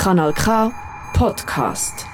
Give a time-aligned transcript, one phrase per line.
[0.00, 0.72] Kanal K
[1.12, 2.06] Podcast.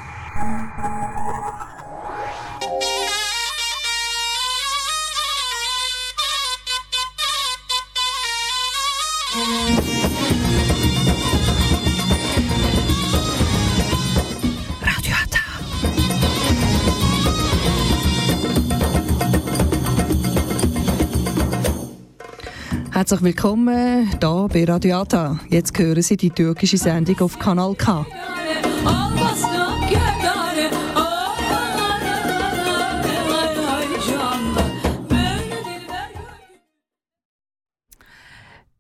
[23.09, 25.39] Herzlich willkommen hier bei Radio Ata.
[25.49, 28.05] Jetzt hören Sie die türkische Sendung auf Kanal K.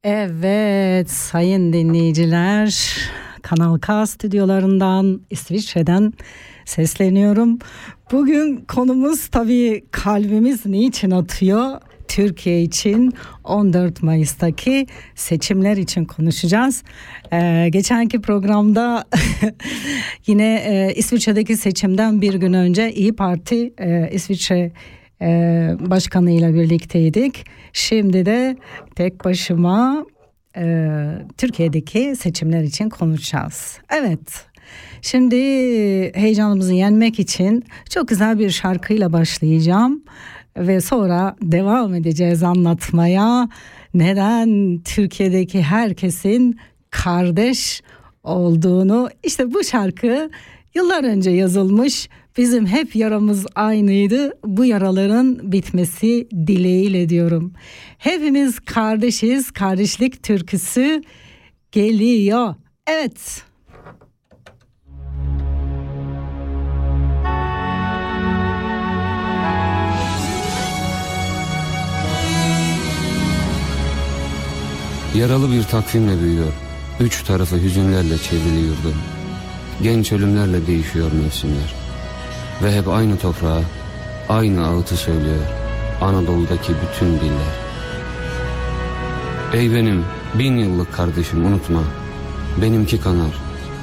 [0.02, 2.96] Evet sayın dinleyiciler
[3.42, 6.12] Kanal K stüdyolarından İsviçre'den
[6.64, 7.58] sesleniyorum.
[8.12, 11.80] Bugün konumuz tabii kalbimiz niçin atıyor?
[12.08, 13.12] Türkiye için
[13.44, 16.82] 14 Mayıs'taki seçimler için konuşacağız.
[17.32, 19.04] Ee, geçenki programda
[20.26, 24.72] yine e, İsviçre'deki seçimden bir gün önce İyi Parti e, İsviçre
[25.22, 25.26] e,
[25.80, 27.44] Başkanı ile birlikteydik.
[27.72, 28.56] Şimdi de
[28.94, 30.06] tek başıma
[30.56, 30.88] e,
[31.36, 33.78] Türkiye'deki seçimler için konuşacağız.
[33.90, 34.46] Evet.
[35.02, 35.36] Şimdi
[36.14, 40.02] heyecanımızı yenmek için çok güzel bir şarkıyla başlayacağım
[40.56, 43.48] ve sonra devam edeceğiz anlatmaya.
[43.94, 46.58] Neden Türkiye'deki herkesin
[46.90, 47.82] kardeş
[48.24, 50.30] olduğunu işte bu şarkı
[50.74, 52.08] yıllar önce yazılmış.
[52.36, 54.38] Bizim hep yaramız aynıydı.
[54.44, 57.52] Bu yaraların bitmesi dileğiyle diyorum.
[57.98, 59.50] Hepimiz kardeşiz.
[59.50, 61.02] Kardeşlik türküsü
[61.72, 62.54] geliyor.
[62.86, 63.42] Evet.
[75.16, 76.52] Yaralı bir takvimle büyüyor.
[77.00, 78.92] Üç tarafı hüzünlerle çevriliyordu.
[79.82, 81.74] Genç ölümlerle değişiyor mevsimler.
[82.62, 83.60] Ve hep aynı toprağa,
[84.28, 85.46] aynı ağıtı söylüyor.
[86.00, 87.56] Anadolu'daki bütün diller.
[89.52, 90.04] Ey benim
[90.34, 91.82] bin yıllık kardeşim unutma.
[92.62, 93.34] Benimki kanar,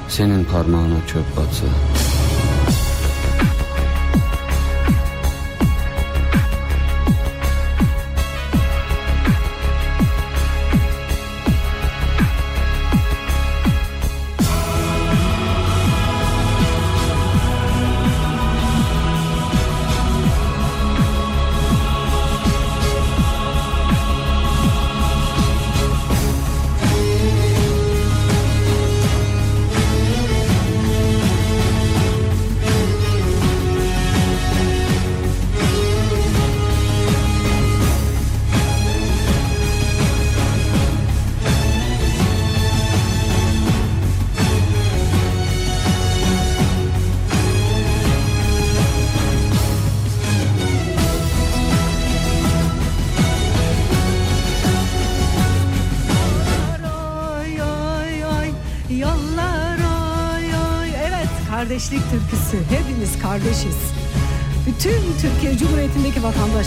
[0.08, 1.66] senin parmağına çöp batsa.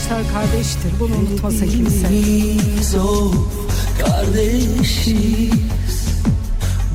[0.07, 0.91] Vatandaşlar kardeştir.
[0.99, 2.99] Bunu unutmasa kimse.
[2.99, 3.31] O
[3.99, 5.51] kardeşiz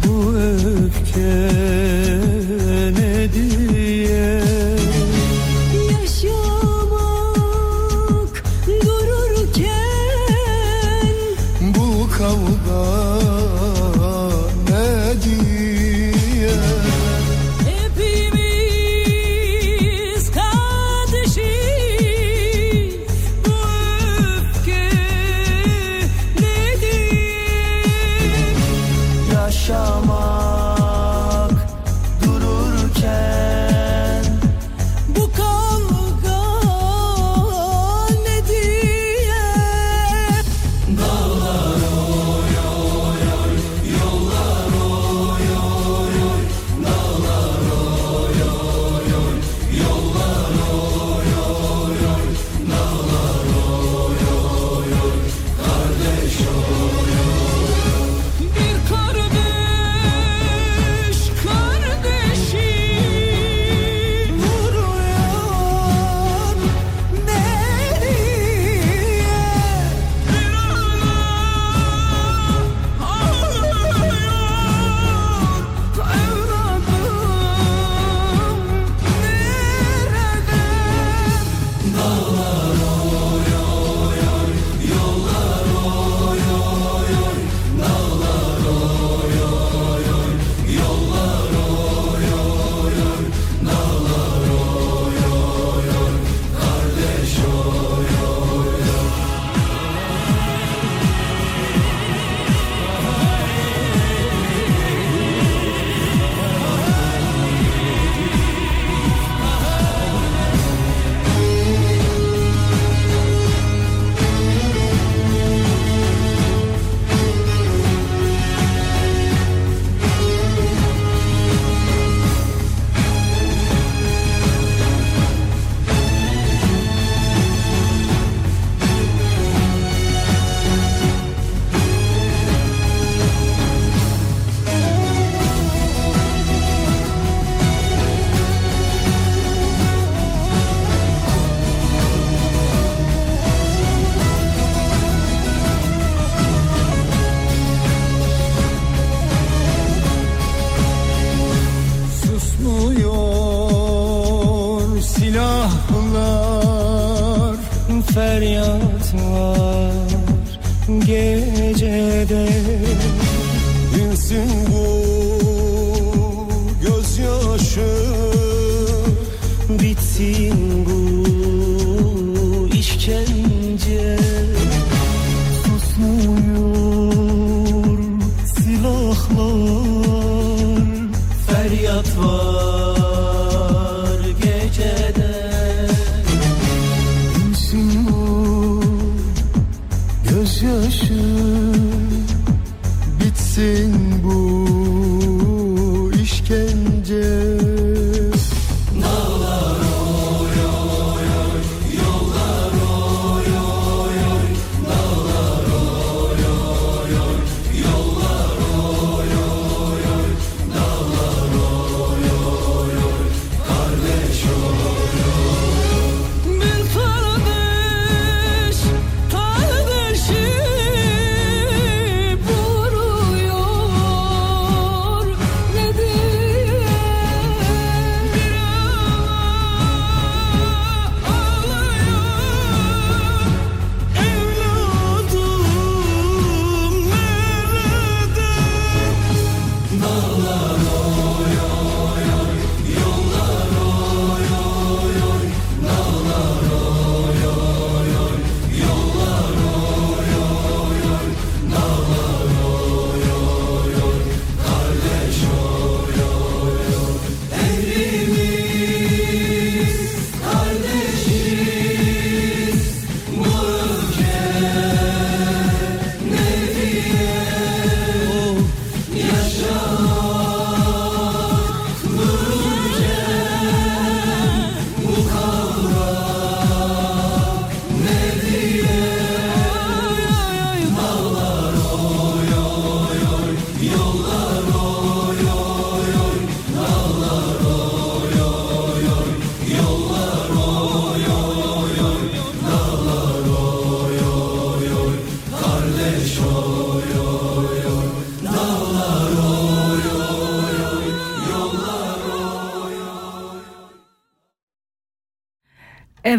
[0.07, 1.62] Bu öfke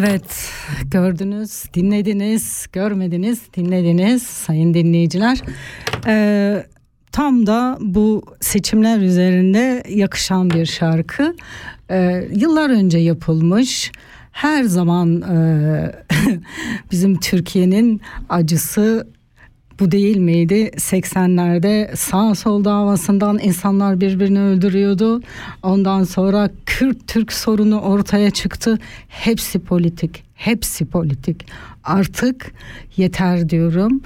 [0.08, 0.52] Evet,
[0.86, 5.42] gördünüz, dinlediniz, görmediniz, dinlediniz sayın dinleyiciler.
[6.08, 6.66] Ee,
[7.12, 11.36] tam da bu seçimler üzerinde yakışan bir şarkı.
[11.92, 13.92] Ee, yıllar önce yapılmış.
[14.32, 15.36] Her zaman e,
[16.92, 19.08] bizim Türkiye'nin acısı
[19.84, 20.72] bu değil miydi?
[20.76, 25.22] 80'lerde sağ sol davasından insanlar birbirini öldürüyordu.
[25.64, 28.80] Ondan sonra Kürt Türk sorunu ortaya çıktı.
[29.08, 31.46] Hepsi politik, hepsi politik.
[31.84, 32.52] Artık
[32.98, 34.02] yeter diyorum.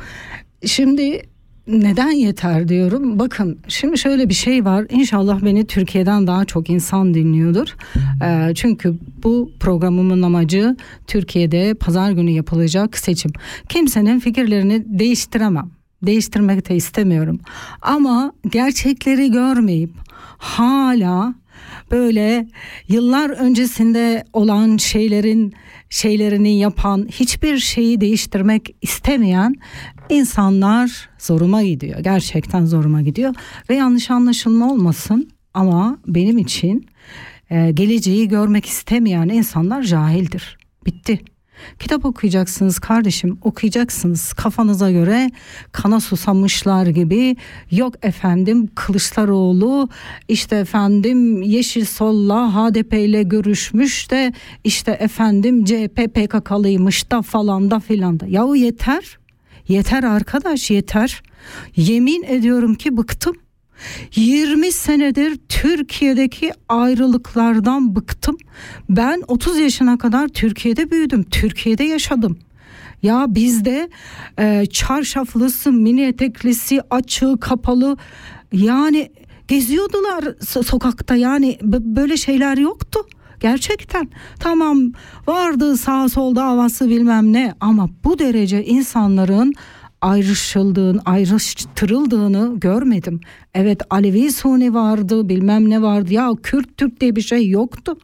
[0.65, 1.21] Şimdi
[1.67, 3.19] neden yeter diyorum.
[3.19, 4.85] Bakın şimdi şöyle bir şey var.
[4.89, 7.75] İnşallah beni Türkiye'den daha çok insan dinliyordur.
[8.23, 10.75] Ee, çünkü bu programımın amacı
[11.07, 13.31] Türkiye'de pazar günü yapılacak seçim.
[13.69, 15.71] Kimsenin fikirlerini değiştiremem.
[16.03, 17.39] Değiştirmek de istemiyorum.
[17.81, 19.91] Ama gerçekleri görmeyip
[20.37, 21.33] hala
[21.91, 22.47] böyle
[22.87, 25.53] yıllar öncesinde olan şeylerin
[25.89, 29.55] şeylerini yapan hiçbir şeyi değiştirmek istemeyen
[30.09, 31.99] insanlar zoruma gidiyor.
[31.99, 33.35] Gerçekten zoruma gidiyor
[33.69, 36.87] ve yanlış anlaşılma olmasın ama benim için
[37.49, 40.57] e, geleceği görmek istemeyen insanlar cahildir.
[40.85, 41.19] Bitti.
[41.79, 44.33] Kitap okuyacaksınız kardeşim okuyacaksınız.
[44.33, 45.31] Kafanıza göre
[45.71, 47.35] kana susamışlar gibi.
[47.71, 49.89] Yok efendim Kılıçdaroğlu
[50.27, 54.33] işte efendim Yeşil Sol'la HDP ile görüşmüş de
[54.63, 58.25] işte efendim CHP PKK'lıymış da falan da filan da.
[58.27, 59.17] Yahu yeter.
[59.67, 61.23] Yeter arkadaş yeter.
[61.75, 63.35] Yemin ediyorum ki bıktım
[64.15, 68.37] 20 senedir Türkiye'deki ayrılıklardan bıktım.
[68.89, 71.23] Ben 30 yaşına kadar Türkiye'de büyüdüm.
[71.23, 72.37] Türkiye'de yaşadım.
[73.03, 73.89] Ya bizde
[74.39, 77.97] e, çarşaflısı, mini eteklisi, açığı, kapalı
[78.53, 79.11] yani
[79.47, 82.99] geziyordular so- sokakta yani b- böyle şeyler yoktu.
[83.39, 84.91] Gerçekten tamam
[85.27, 89.53] vardı sağ sol davası bilmem ne ama bu derece insanların
[90.01, 93.19] ayrışıldığını, ayrıştırıldığını görmedim.
[93.53, 96.13] Evet Alevi Suni vardı, bilmem ne vardı.
[96.13, 97.97] Ya Kürt Türk diye bir şey yoktu.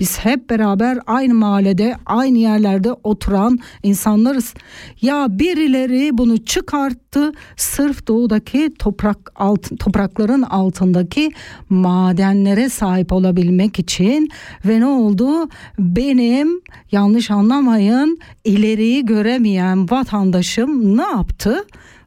[0.00, 4.54] Biz hep beraber aynı mahallede, aynı yerlerde oturan insanlarız.
[5.02, 11.30] Ya birileri bunu çıkarttı sırf doğudaki toprak alt, toprakların altındaki
[11.68, 14.28] madenlere sahip olabilmek için
[14.64, 15.48] ve ne oldu?
[15.78, 16.60] Benim
[16.92, 21.64] yanlış anlamayın ileriyi göremeyen vatandaşım ne yaptı?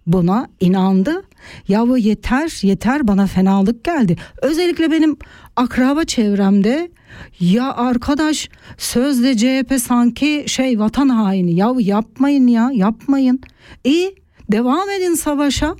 [0.08, 1.24] Buna inandı.
[1.68, 4.16] Yahu yeter yeter bana fenalık geldi.
[4.42, 5.18] Özellikle benim
[5.56, 6.92] akraba çevremde
[7.40, 11.56] ya arkadaş sözde CHP sanki şey vatan haini.
[11.56, 13.42] Ya yapmayın ya yapmayın.
[13.84, 14.16] İyi
[14.52, 15.76] devam edin savaşa.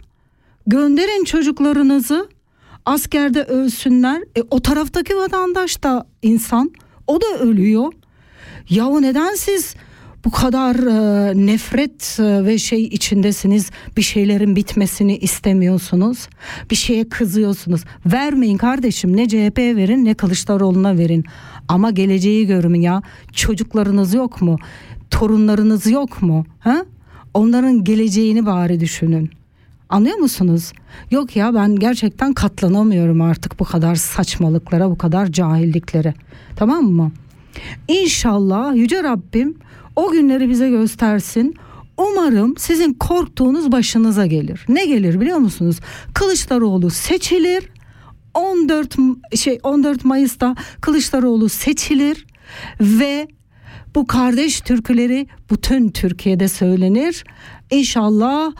[0.68, 2.30] Gönderin çocuklarınızı
[2.86, 4.22] askerde ölsünler.
[4.38, 6.72] E, o taraftaki vatandaş da insan.
[7.08, 7.94] O da ölüyor.
[8.70, 9.76] Yahu neden siz
[10.26, 13.72] bu kadar e, nefret e, ve şey içindesiniz.
[13.98, 16.28] Bir şeylerin bitmesini istemiyorsunuz.
[16.72, 17.82] Bir şeye kızıyorsunuz.
[18.06, 19.18] Vermeyin kardeşim.
[19.18, 21.26] Ne CHP'ye verin ne Kılıçdaroğlu'na verin.
[21.68, 23.02] Ama geleceği görün ya.
[23.34, 24.58] Çocuklarınız yok mu?
[25.10, 26.46] Torunlarınız yok mu?
[26.60, 26.86] Ha?
[27.34, 29.30] onların geleceğini bari düşünün.
[29.90, 30.72] Anlıyor musunuz?
[31.12, 36.14] Yok ya ben gerçekten katlanamıyorum artık bu kadar saçmalıklara, bu kadar cahilliklere.
[36.56, 37.12] Tamam mı?
[37.88, 39.56] İnşallah Yüce Rabbim
[39.96, 41.56] o günleri bize göstersin.
[41.98, 44.66] Umarım sizin korktuğunuz başınıza gelir.
[44.70, 45.80] Ne gelir biliyor musunuz?
[46.14, 47.70] Kılıçdaroğlu seçilir.
[48.34, 52.26] 14 M- şey 14 Mayıs'ta Kılıçdaroğlu seçilir
[52.82, 53.28] ve
[53.96, 57.24] bu kardeş türküleri bütün Türkiye'de söylenir.
[57.72, 58.52] İnşallah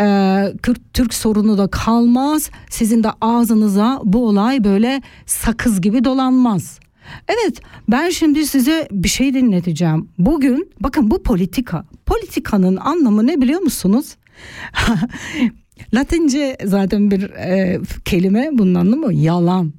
[0.00, 0.54] e,
[0.94, 2.50] Türk sorunu da kalmaz.
[2.70, 6.80] Sizin de ağzınıza bu olay böyle sakız gibi dolanmaz.
[7.28, 10.08] Evet ben şimdi size bir şey dinleteceğim.
[10.18, 11.84] Bugün bakın bu politika.
[12.06, 14.16] Politikanın anlamı ne biliyor musunuz?
[15.94, 19.72] Latince zaten bir e, kelime bunun anlamı yalan.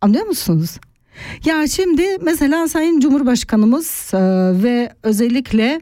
[0.00, 0.78] Anlıyor musunuz?
[1.44, 4.18] Ya şimdi mesela Sayın Cumhurbaşkanımız e,
[4.62, 5.80] ve özellikle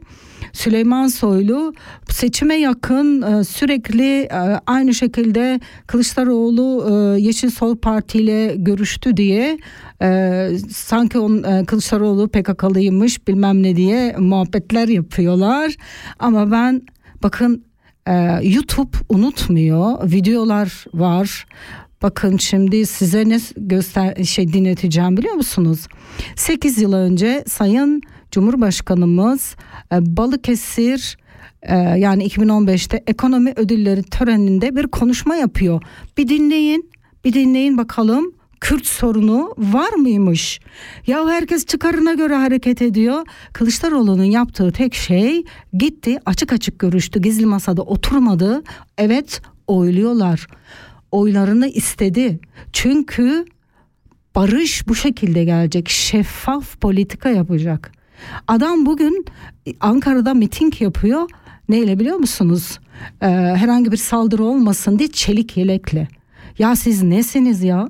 [0.53, 1.73] Süleyman Soylu
[2.09, 9.57] seçime yakın e, sürekli e, aynı şekilde Kılıçdaroğlu e, Yeşil Sol Parti ile görüştü diye
[10.69, 15.75] sanki on, Kılıçdaroğlu PKK'lıymış bilmem ne diye muhabbetler yapıyorlar.
[16.19, 16.81] Ama ben
[17.23, 17.65] bakın
[18.41, 21.45] YouTube unutmuyor videolar var.
[22.01, 25.87] Bakın şimdi size ne göster şey dinleteceğim biliyor musunuz?
[26.35, 29.55] 8 yıl önce Sayın Cumhurbaşkanımız
[29.93, 31.17] e, Balıkesir
[31.61, 35.81] e, yani 2015'te ekonomi ödülleri töreninde bir konuşma yapıyor.
[36.17, 36.91] Bir dinleyin,
[37.25, 38.33] bir dinleyin bakalım.
[38.61, 40.59] Kürt sorunu var mıymış?
[41.07, 43.25] Ya herkes çıkarına göre hareket ediyor.
[43.53, 47.21] Kılıçdaroğlu'nun yaptığı tek şey gitti açık açık görüştü.
[47.21, 48.63] Gizli masada oturmadı.
[48.97, 50.47] Evet oyluyorlar.
[51.11, 52.39] Oylarını istedi.
[52.73, 53.45] Çünkü
[54.35, 55.89] barış bu şekilde gelecek.
[55.89, 58.00] Şeffaf politika yapacak.
[58.47, 59.25] Adam bugün
[59.79, 61.29] Ankara'da miting yapıyor.
[61.69, 62.79] Neyle biliyor musunuz?
[63.21, 66.07] Ee, herhangi bir saldırı olmasın diye çelik yelekle.
[66.59, 67.87] Ya siz nesiniz ya?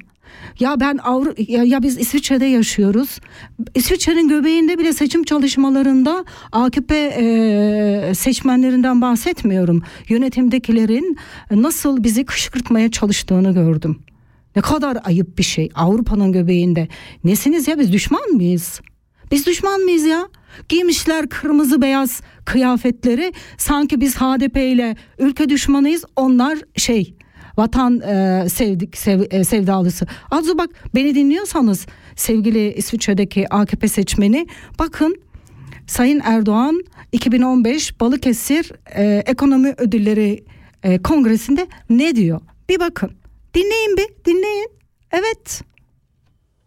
[0.60, 3.20] Ya ben Avru ya, ya biz İsviçre'de yaşıyoruz.
[3.76, 9.84] İsviçre'nin göbeğinde bile seçim çalışmalarında AKP e, seçmenlerinden bahsetmiyorum.
[10.10, 11.18] Yönetimdekilerin
[11.52, 14.00] nasıl bizi kışkırtmaya çalıştığını gördüm.
[14.56, 16.88] Ne kadar ayıp bir şey Avrupa'nın göbeğinde.
[17.24, 18.82] Nesiniz ya biz düşman mıyız?
[19.32, 20.28] Biz düşman mıyız ya?
[20.70, 27.16] Giymişler kırmızı beyaz kıyafetleri sanki biz HDP ile ülke düşmanıyız onlar şey
[27.58, 30.08] vatan e, sevdik sev, e, sevdalısı.
[30.32, 34.48] Az bak beni dinliyorsanız sevgili İsviçre'deki AKP seçmeni
[34.80, 35.16] bakın
[35.88, 40.44] Sayın Erdoğan 2015 Balıkesir e, Ekonomi Ödülleri
[40.84, 42.42] e, Kongresi'nde ne diyor?
[42.70, 43.12] Bir bakın.
[43.54, 44.70] Dinleyin bir dinleyin.
[45.12, 45.62] Evet.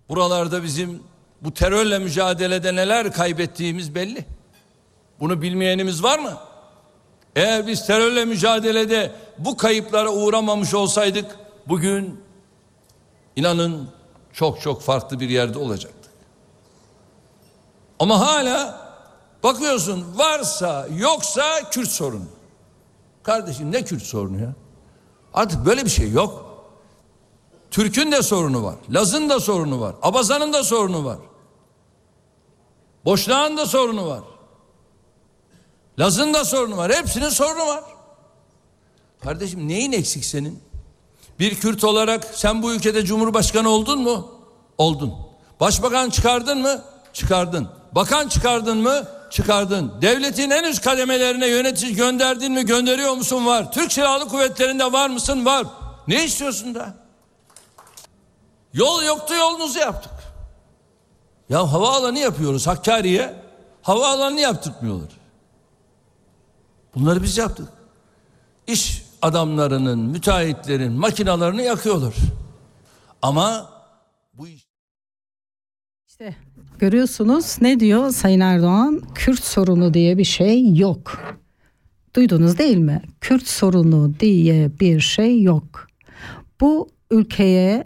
[0.08, 0.98] Buralarda bizim
[1.44, 4.24] bu terörle mücadelede neler kaybettiğimiz belli.
[5.20, 6.38] Bunu bilmeyenimiz var mı?
[7.36, 11.36] Eğer biz terörle mücadelede bu kayıplara uğramamış olsaydık
[11.68, 12.20] bugün
[13.36, 13.88] inanın
[14.32, 16.12] çok çok farklı bir yerde olacaktık.
[17.98, 18.88] Ama hala
[19.42, 22.26] bakıyorsun varsa yoksa Kürt sorunu.
[23.22, 24.52] Kardeşim ne Kürt sorunu ya?
[25.34, 26.44] Artık böyle bir şey yok.
[27.70, 28.74] Türk'ün de sorunu var.
[28.90, 29.94] Laz'ın da sorunu var.
[30.02, 31.18] Abazan'ın da sorunu var.
[33.04, 34.20] Boşnağın da sorunu var.
[35.98, 36.92] Laz'ın da sorunu var.
[36.92, 37.84] Hepsinin sorunu var.
[39.22, 40.62] Kardeşim neyin eksik senin?
[41.38, 44.30] Bir Kürt olarak sen bu ülkede Cumhurbaşkanı oldun mu?
[44.78, 45.14] Oldun.
[45.60, 46.84] Başbakan çıkardın mı?
[47.12, 47.68] Çıkardın.
[47.92, 49.08] Bakan çıkardın mı?
[49.30, 49.92] Çıkardın.
[50.02, 52.66] Devletin en üst kademelerine yönetici gönderdin mi?
[52.66, 53.46] Gönderiyor musun?
[53.46, 53.72] Var.
[53.72, 55.44] Türk Silahlı Kuvvetleri'nde var mısın?
[55.44, 55.66] Var.
[56.08, 56.94] Ne istiyorsun da?
[58.72, 60.12] Yol yoktu yolunuzu yaptık.
[61.48, 63.34] Ya havaalanı yapıyoruz Hakkari'ye.
[63.82, 65.08] Havaalanını yaptırmıyorlar.
[66.94, 67.68] Bunları biz yaptık.
[68.66, 72.14] İş adamlarının, müteahhitlerin makinalarını yakıyorlar.
[73.22, 73.70] Ama
[74.34, 74.66] bu iş
[76.08, 76.36] İşte
[76.78, 79.02] görüyorsunuz ne diyor Sayın Erdoğan?
[79.14, 81.18] Kürt sorunu diye bir şey yok.
[82.16, 83.02] Duydunuz değil mi?
[83.20, 85.86] Kürt sorunu diye bir şey yok.
[86.60, 87.84] Bu ülkeye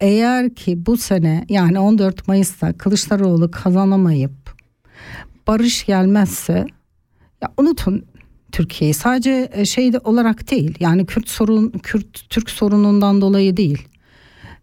[0.00, 4.56] eğer ki bu sene yani 14 Mayıs'ta Kılıçdaroğlu kazanamayıp
[5.46, 6.66] barış gelmezse
[7.42, 8.04] ya unutun
[8.52, 13.88] Türkiye'yi sadece e, şey olarak değil yani Kürt sorun Kürt Türk sorunundan dolayı değil.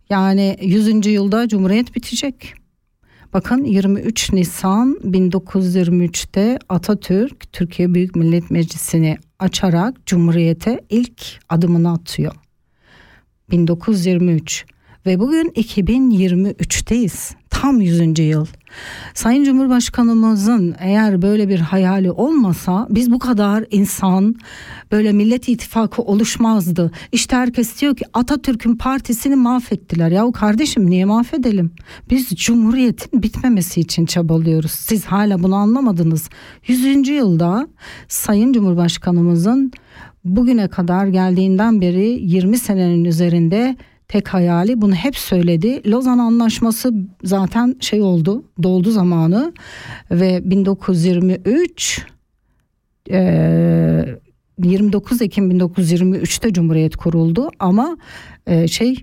[0.10, 1.06] Yani 100.
[1.06, 2.54] yılda Cumhuriyet bitecek.
[3.34, 12.34] Bakın 23 Nisan 1923'te Atatürk Türkiye Büyük Millet Meclisi'ni açarak Cumhuriyete ilk adımını atıyor.
[13.52, 14.66] 1923
[15.05, 17.33] ve bugün 2023'teyiz.
[17.50, 18.19] Tam 100.
[18.19, 18.45] yıl.
[19.13, 24.36] Sayın Cumhurbaşkanımızın eğer böyle bir hayali olmasa biz bu kadar insan
[24.91, 26.91] böyle Millet İttifakı oluşmazdı.
[27.12, 30.12] İşte herkes diyor ki Atatürk'ün partisini mahvettiler.
[30.12, 31.72] Yahu kardeşim niye mahvedelim?
[32.10, 34.72] Biz Cumhuriyet'in bitmemesi için çabalıyoruz.
[34.72, 36.29] Siz hala bunu anlamadınız.
[36.68, 37.07] 100.
[37.07, 37.68] yılda
[38.07, 39.72] Sayın Cumhurbaşkanımızın
[40.25, 45.92] bugüne kadar geldiğinden beri 20 senenin üzerinde tek hayali bunu hep söyledi.
[45.92, 49.53] Lozan Anlaşması zaten şey oldu, doldu zamanı
[50.11, 52.05] ve 1923
[53.09, 54.20] eee,
[54.63, 57.98] 29 Ekim 1923'te Cumhuriyet kuruldu ama
[58.48, 58.96] eee, şey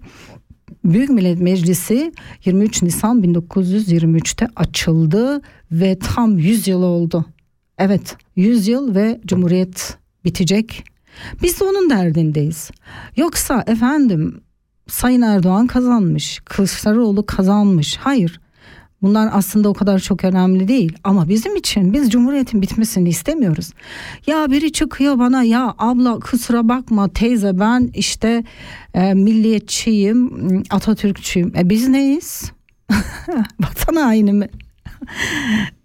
[0.84, 2.12] Büyük Millet Meclisi
[2.44, 5.40] 23 Nisan 1923'te açıldı
[5.72, 7.24] ve tam 100 yıl oldu.
[7.78, 10.84] Evet 100 yıl ve Cumhuriyet bitecek.
[11.42, 12.70] Biz de onun derdindeyiz.
[13.16, 14.40] Yoksa efendim
[14.90, 17.96] Sayın Erdoğan kazanmış, Kılıçdaroğlu kazanmış.
[17.96, 18.40] Hayır.
[19.02, 23.70] Bunlar aslında o kadar çok önemli değil ama bizim için biz cumhuriyetin bitmesini istemiyoruz.
[24.26, 28.44] Ya biri çıkıyor bana ya abla kusura bakma teyze ben işte
[28.94, 31.52] e, milliyetçiyim, Atatürkçüyüm.
[31.56, 32.52] E biz neyiz?
[33.60, 34.48] Vatan haini mi?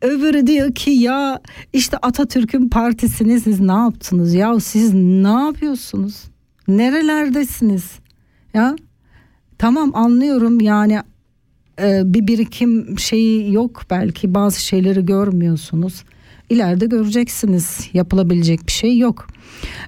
[0.02, 1.40] Öbürü diyor ki ya
[1.74, 4.34] işte Atatürk'ün partisini siz ne yaptınız?
[4.34, 6.24] Ya siz ne yapıyorsunuz?
[6.68, 7.92] Nerelerdesiniz?
[8.54, 8.76] Ya
[9.58, 11.02] tamam anlıyorum yani
[11.82, 16.04] e, bir birikim şeyi yok belki bazı şeyleri görmüyorsunuz.
[16.50, 19.28] İleride göreceksiniz yapılabilecek bir şey yok.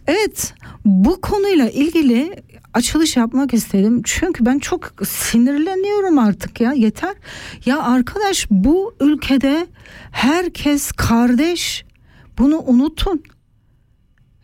[0.08, 0.53] Evet
[0.86, 4.01] bu konuyla ilgili açılış yapmak istedim.
[4.06, 7.15] Çünkü ben çok sinirleniyorum artık ya yeter.
[7.65, 9.67] Ya arkadaş bu ülkede
[10.12, 11.86] herkes kardeş.
[12.38, 13.23] Bunu unutun.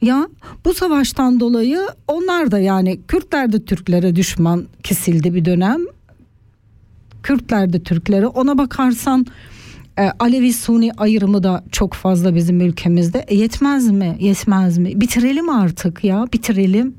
[0.03, 0.27] Ya
[0.65, 5.79] bu savaştan dolayı onlar da yani Kürtler de Türklere düşman kesildi bir dönem.
[7.23, 9.25] Kürtler de Türklere ona bakarsan
[9.99, 13.25] e, Alevi Suni ayrımı da çok fazla bizim ülkemizde.
[13.27, 14.17] E, yetmez mi?
[14.19, 15.01] Yetmez mi?
[15.01, 16.95] Bitirelim artık ya bitirelim.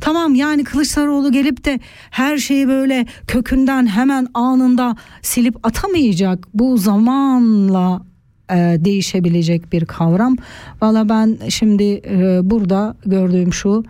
[0.00, 6.48] Tamam yani Kılıçdaroğlu gelip de her şeyi böyle kökünden hemen anında silip atamayacak.
[6.54, 8.02] Bu zamanla
[8.50, 10.36] değişebilecek bir kavram.
[10.82, 13.84] Valla ben şimdi e, burada gördüğüm şu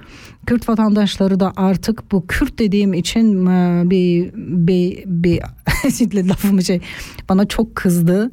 [0.47, 5.41] Kürt vatandaşları da artık bu Kürt dediğim için e, bir bir bir
[5.99, 6.81] şimdi lafımı şey
[7.29, 8.31] bana çok kızdı.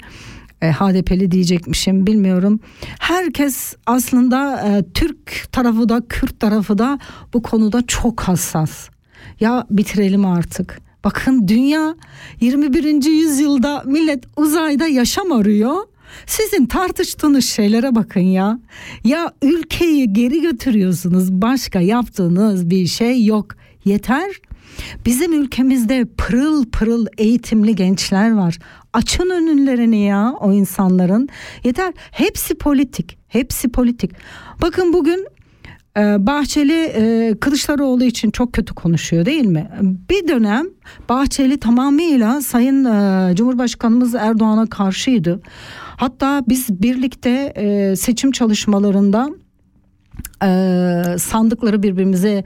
[0.62, 2.60] E, HDP'li diyecekmişim bilmiyorum.
[3.00, 7.00] Herkes aslında e, Türk tarafı da Kürt tarafı da
[7.34, 8.90] bu konuda çok hassas.
[9.40, 10.80] Ya bitirelim artık.
[11.04, 11.96] Bakın dünya
[12.42, 13.06] 21.
[13.06, 15.76] yüzyılda millet uzayda yaşam arıyor.
[16.26, 18.60] Sizin tartıştığınız şeylere bakın ya.
[19.04, 21.32] Ya ülkeyi geri götürüyorsunuz.
[21.32, 23.56] Başka yaptığınız bir şey yok.
[23.86, 24.32] Yeter.
[25.06, 28.60] Bizim ülkemizde pırıl pırıl eğitimli gençler var.
[28.94, 31.30] Açın önünlerini ya o insanların.
[31.64, 31.94] Yeter.
[32.12, 33.18] Hepsi politik.
[33.28, 34.12] Hepsi politik.
[34.62, 35.28] Bakın bugün
[35.98, 39.70] Bahçeli e, Kılıçdaroğlu için çok kötü konuşuyor değil mi?
[40.10, 40.66] Bir dönem
[41.10, 45.42] Bahçeli tamamıyla Sayın e, Cumhurbaşkanımız Erdoğan'a karşıydı.
[45.98, 49.30] Hatta biz birlikte e, seçim çalışmalarında
[51.18, 52.44] sandıkları birbirimize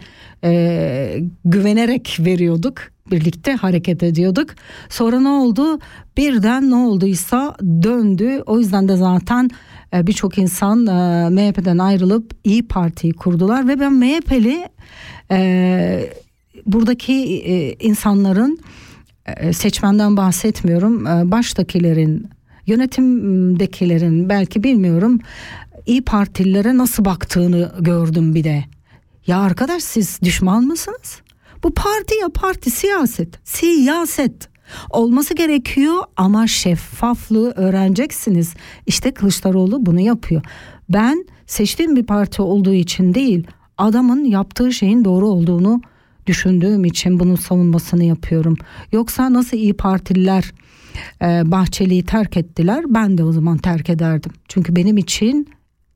[1.46, 2.78] güvenerek veriyorduk.
[3.12, 4.50] Birlikte hareket ediyorduk.
[4.90, 5.80] Sonra ne oldu?
[6.18, 8.44] Birden ne olduysa döndü.
[8.46, 9.50] O yüzden de zaten
[9.94, 14.70] birçok insan e, MHP'den ayrılıp İyi Parti'yi kurdular ve ben MHP'li
[15.32, 16.10] e,
[16.66, 17.14] buradaki
[17.46, 18.60] e, insanların
[19.52, 21.06] seçmenden bahsetmiyorum.
[21.32, 22.30] Baştakilerin
[22.68, 25.20] yönetimdekilerin belki bilmiyorum
[25.86, 28.64] İyi Partililere nasıl baktığını gördüm bir de.
[29.28, 31.22] Ya arkadaş siz düşman mısınız?
[31.64, 33.48] Bu parti ya parti siyaset.
[33.48, 34.50] Siyaset.
[34.90, 38.54] Olması gerekiyor ama şeffaflığı öğreneceksiniz.
[38.86, 40.42] İşte Kılıçdaroğlu bunu yapıyor.
[40.90, 45.82] Ben seçtiğim bir parti olduğu için değil, adamın yaptığı şeyin doğru olduğunu
[46.28, 48.56] düşündüğüm için bunun savunmasını yapıyorum.
[48.92, 50.52] Yoksa nasıl iyi Partililer
[51.22, 54.32] e, Bahçeli'yi terk ettiler, ben de o zaman terk ederdim.
[54.48, 55.48] Çünkü benim için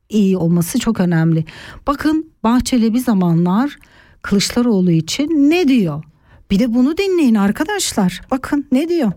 [0.08, 1.44] iyi olması çok önemli.
[1.86, 3.76] Bakın Bahçeli bir zamanlar
[4.22, 6.04] Kılıçdaroğlu için ne diyor?
[6.52, 8.20] Bir de bunu dinleyin arkadaşlar.
[8.30, 9.12] Bakın ne diyor?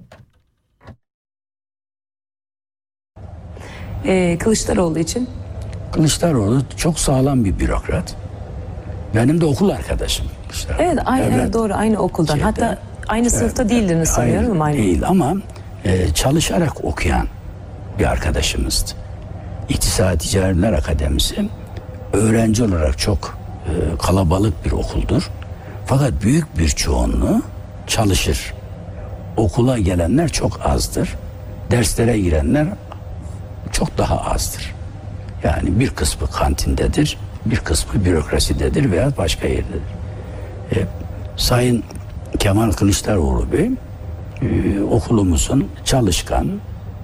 [4.06, 5.30] Ee, Kılıçdaroğlu için
[5.92, 8.16] Kılıçdaroğlu çok sağlam bir bürokrat.
[9.16, 10.26] Benim de okul arkadaşım.
[10.48, 10.84] Kılıçdaroğlu.
[10.84, 11.54] evet, aynı, Evet.
[11.54, 12.34] doğru aynı okuldan.
[12.34, 14.78] Şeyde, Hatta aynı sınıfta değildiniz sanıyorum ama aynı.
[14.78, 15.34] Değil ama
[15.86, 17.28] e, çalışarak okuyan
[18.00, 18.92] bir arkadaşımızdı.
[19.70, 21.50] İktisadi Ticaretler Akademisi
[22.14, 25.32] öğrenci olarak çok e, kalabalık bir okuldur.
[25.86, 27.42] Fakat büyük bir çoğunluğu
[27.88, 28.54] çalışır.
[29.38, 31.16] Okula gelenler çok azdır.
[31.72, 32.68] Derslere girenler
[33.72, 34.76] çok daha azdır.
[35.44, 39.82] Yani bir kısmı kantindedir, bir kısmı bürokrasidedir veya başka yerdedir.
[40.76, 40.78] E,
[41.38, 41.84] Sayın
[42.40, 43.72] Kemal Kılıçdaroğlu Bey
[44.42, 46.48] e, okulumuzun çalışkan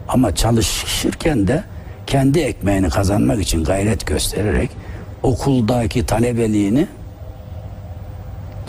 [0.07, 1.63] ama çalışırken de
[2.07, 4.69] kendi ekmeğini kazanmak için gayret göstererek
[5.23, 6.87] okuldaki talebeliğini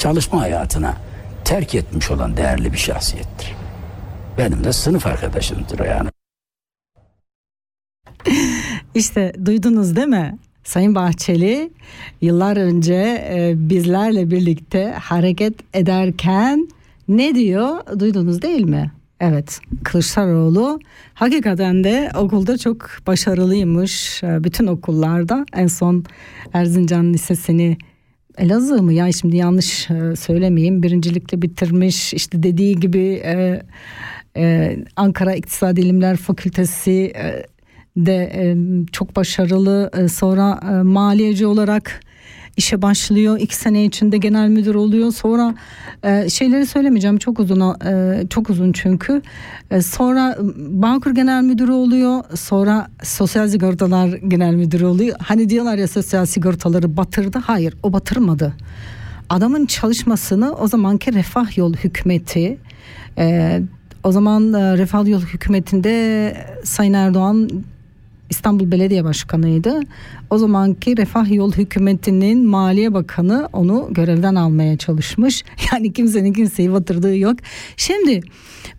[0.03, 0.97] çalışma hayatına
[1.45, 3.55] terk etmiş olan değerli bir şahsiyettir.
[4.38, 6.09] Benim de sınıf arkadaşımdır yani.
[8.95, 10.38] İşte duydunuz değil mi?
[10.65, 11.71] Sayın Bahçeli
[12.21, 12.95] yıllar önce
[13.33, 16.69] e, bizlerle birlikte hareket ederken
[17.09, 17.99] ne diyor?
[17.99, 18.93] Duydunuz değil mi?
[19.21, 20.81] Evet Kılıçdaroğlu
[21.15, 24.23] hakikaten de okulda çok başarılıymış.
[24.23, 26.05] E, Bütün okullarda en son
[26.53, 27.77] Erzincan Lisesi'ni
[28.38, 28.92] Elazığ mı?
[28.92, 30.83] Ya şimdi yanlış e, söylemeyeyim.
[30.83, 33.62] Birincilikle bitirmiş işte dediği gibi e,
[34.37, 37.47] e, Ankara İktisadi İlimler Fakültesi e,
[37.97, 38.57] de e,
[38.92, 42.01] çok başarılı E, sonra e, maliyeci olarak
[42.57, 45.12] işe başlıyor iki sene içinde genel müdür oluyor.
[45.12, 45.55] Sonra
[46.03, 49.23] e, şeyleri söylemeyeceğim çok uzun e, çok uzun çünkü.
[49.71, 50.43] E, sonra e,
[50.83, 55.17] Bağkur genel müdürü oluyor sonra sosyal sigortalar genel müdürü oluyor.
[55.23, 57.38] Hani diyorlar ya sosyal sigortaları batırdı.
[57.38, 58.53] Hayır o batırmadı.
[59.29, 62.59] Adamın çalışmasını o zamanki refah yol hükümeti
[63.19, 63.61] e,
[64.05, 66.35] o zaman e, refah yol hükümetinde
[66.65, 67.51] Sayın Erdoğan
[68.33, 69.81] İstanbul Belediye Başkanı'ydı.
[70.31, 75.45] O zamanki Refah Yol Hükümeti'nin Maliye Bakanı onu görevden almaya çalışmış.
[75.73, 77.37] Yani kimsenin kimseyi batırdığı yok.
[77.77, 78.21] Şimdi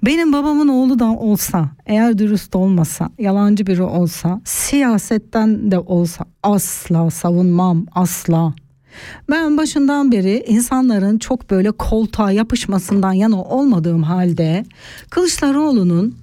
[0.03, 7.09] benim babamın oğlu da olsa, eğer dürüst olmasa, yalancı biri olsa, siyasetten de olsa asla
[7.09, 8.53] savunmam, asla.
[9.29, 14.65] Ben başından beri insanların çok böyle koltuğa yapışmasından yana olmadığım halde
[15.09, 16.15] Kılıçdaroğlu'nun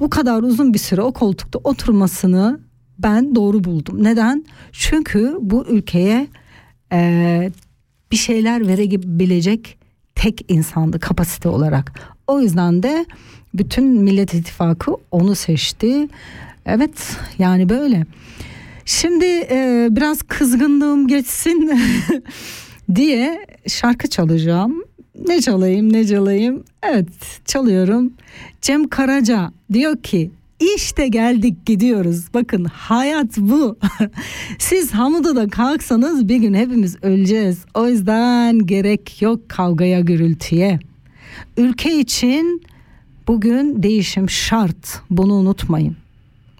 [0.00, 2.60] bu kadar uzun bir süre o koltukta oturmasını
[3.02, 4.04] ben doğru buldum.
[4.04, 4.44] Neden?
[4.72, 6.26] Çünkü bu ülkeye
[6.92, 7.50] e,
[8.12, 9.78] bir şeyler verebilecek
[10.14, 11.92] tek insandı kapasite olarak.
[12.26, 13.06] O yüzden de
[13.54, 16.08] bütün Millet İttifakı onu seçti.
[16.66, 18.06] Evet yani böyle.
[18.84, 21.70] Şimdi e, biraz kızgınlığım geçsin
[22.94, 24.84] diye şarkı çalacağım.
[25.28, 26.64] Ne çalayım ne çalayım?
[26.82, 28.12] Evet çalıyorum.
[28.60, 30.30] Cem Karaca diyor ki
[30.76, 32.34] işte geldik gidiyoruz.
[32.34, 33.78] Bakın hayat bu.
[34.58, 37.64] Siz Hamudu'da kalksanız bir gün hepimiz öleceğiz.
[37.74, 40.80] O yüzden gerek yok kavgaya gürültüye.
[41.56, 42.62] Ülke için
[43.28, 45.02] bugün değişim şart.
[45.10, 45.96] Bunu unutmayın.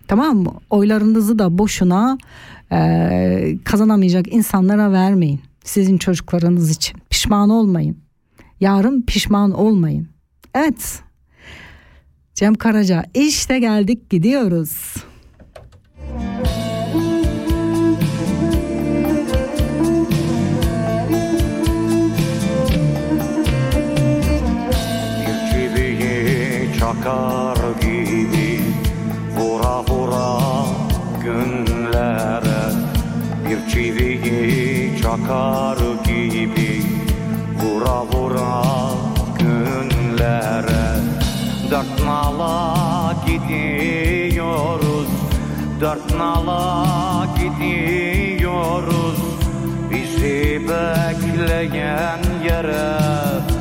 [0.09, 0.55] Tamam mı?
[0.71, 2.19] Oylarınızı da boşuna
[2.73, 5.41] e, kazanamayacak insanlara vermeyin.
[5.65, 6.99] Sizin çocuklarınız için.
[7.11, 7.97] Pişman olmayın.
[8.61, 10.09] Yarın pişman olmayın.
[10.55, 11.03] Evet.
[12.35, 14.95] Cem Karaca işte geldik gidiyoruz.
[45.93, 49.21] Dört nala gidiyoruz.
[49.91, 53.52] Bizi bekleyen yere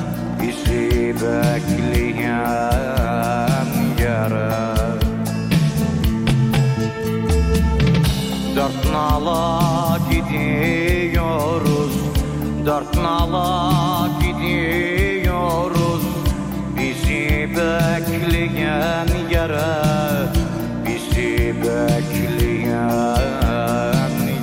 [21.55, 23.11] bekleyen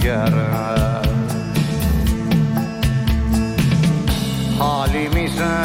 [0.05, 1.03] yara.
[4.59, 5.57] Halimize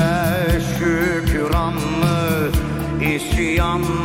[0.79, 2.49] şükran mı
[3.01, 4.02] isyan mı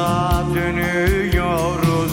[0.00, 2.12] girdapta dönüyoruz.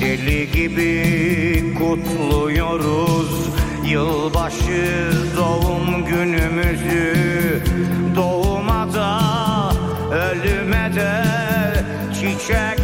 [0.00, 3.50] Deli gibi kutluyoruz.
[3.86, 7.62] Yılbaşı doğum günümüzü.
[8.16, 9.20] Doğuma da
[10.12, 11.24] ölüme de
[12.14, 12.79] Çiçekler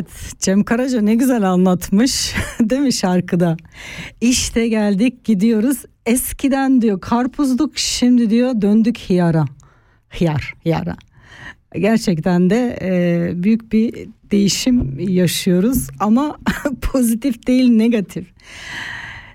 [0.00, 3.56] Evet Cem Karaca ne güzel anlatmış değil mi şarkıda?
[4.20, 9.44] İşte geldik gidiyoruz eskiden diyor karpuzduk şimdi diyor döndük hiyara.
[10.20, 10.96] Hiyar hiyara.
[11.74, 16.38] Gerçekten de e, büyük bir değişim yaşıyoruz ama
[16.82, 18.26] pozitif değil negatif.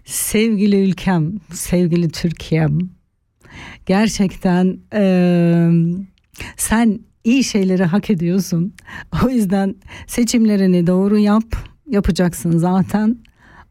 [0.05, 2.89] Sevgili ülkem, sevgili Türkiye'm
[3.85, 5.03] gerçekten e,
[6.57, 8.73] sen iyi şeyleri hak ediyorsun.
[9.25, 9.75] O yüzden
[10.07, 11.55] seçimlerini doğru yap,
[11.87, 13.17] yapacaksın zaten.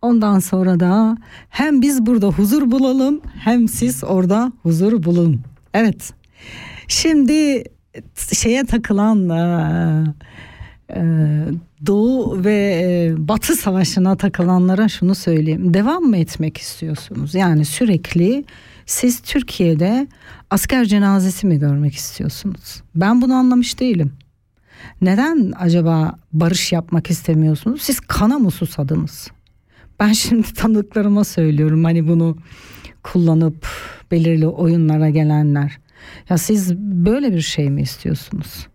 [0.03, 1.17] Ondan sonra da
[1.49, 5.41] hem biz burada huzur bulalım hem siz orada huzur bulun.
[5.75, 6.13] Evet.
[6.89, 7.65] Şimdi
[8.33, 10.15] şeye takılan e,
[10.91, 11.03] e,
[11.87, 15.75] Doğu ve e, Batı savaşına takılanlara şunu söyleyeyim.
[15.75, 17.35] Devam mı etmek istiyorsunuz?
[17.35, 18.45] Yani sürekli
[18.87, 20.07] siz Türkiye'de
[20.51, 22.83] asker cenazesi mi görmek istiyorsunuz?
[22.95, 24.13] Ben bunu anlamış değilim.
[25.01, 27.83] Neden acaba barış yapmak istemiyorsunuz?
[27.83, 29.29] Siz kana mı susadınız?
[30.01, 32.37] Ben şimdi tanıdıklarıma söylüyorum hani bunu
[33.03, 33.67] kullanıp
[34.11, 35.79] belirli oyunlara gelenler.
[36.29, 38.67] Ya siz böyle bir şey mi istiyorsunuz?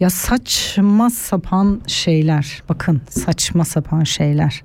[0.00, 2.62] Ya saçma sapan şeyler.
[2.68, 4.62] Bakın saçma sapan şeyler.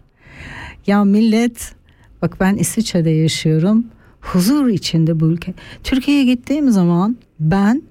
[0.88, 1.76] Ya millet
[2.22, 3.86] bak ben İsviçre'de yaşıyorum.
[4.34, 5.54] Huzur içinde bu ülke.
[5.84, 7.82] Türkiye'ye gittiğim zaman ben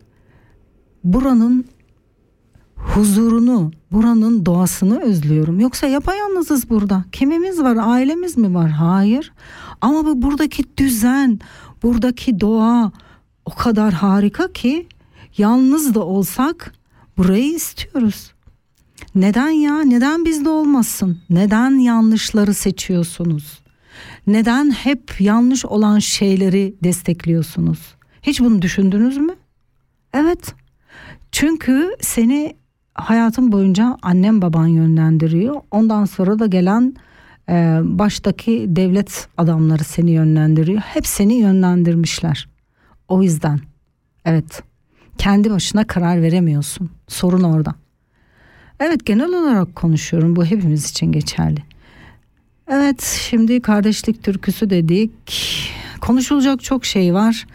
[1.04, 1.64] buranın
[2.76, 5.60] huzurunu, buranın doğasını özlüyorum.
[5.60, 7.04] Yoksa yapayalnızız burada.
[7.12, 7.76] Kimimiz var?
[7.80, 8.70] Ailemiz mi var?
[8.70, 9.32] Hayır.
[9.80, 11.40] Ama bu buradaki düzen,
[11.82, 12.92] buradaki doğa
[13.44, 14.86] o kadar harika ki
[15.38, 16.74] yalnız da olsak
[17.16, 18.32] burayı istiyoruz.
[19.14, 19.80] Neden ya?
[19.80, 21.18] Neden bizde olmasın?
[21.30, 23.63] Neden yanlışları seçiyorsunuz?
[24.26, 27.94] Neden hep yanlış olan şeyleri destekliyorsunuz?
[28.22, 29.34] Hiç bunu düşündünüz mü?
[30.14, 30.54] Evet.
[31.32, 32.56] Çünkü seni
[32.94, 35.54] hayatın boyunca annem baban yönlendiriyor.
[35.70, 36.94] Ondan sonra da gelen
[37.48, 40.80] e, baştaki devlet adamları seni yönlendiriyor.
[40.80, 42.48] Hep seni yönlendirmişler.
[43.08, 43.60] O yüzden
[44.24, 44.62] evet
[45.18, 46.90] Kendi başına karar veremiyorsun.
[47.08, 47.74] Sorun orada.
[48.80, 50.36] Evet genel olarak konuşuyorum.
[50.36, 51.62] Bu hepimiz için geçerli.
[52.68, 55.12] Evet şimdi kardeşlik türküsü dedik.
[56.00, 57.46] Konuşulacak çok şey var.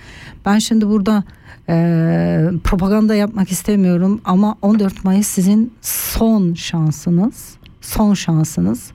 [0.46, 1.24] Ben şimdi burada
[1.70, 7.56] eee, propaganda yapmak istemiyorum ama 14 Mayıs sizin son şansınız.
[7.82, 8.92] Son şansınız.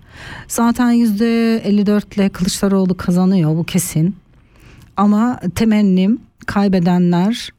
[0.48, 4.16] Zaten %54 ile Kılıçdaroğlu kazanıyor bu kesin.
[4.96, 7.50] Ama temennim kaybedenler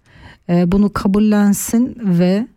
[0.50, 2.48] e, bunu kabullensin ve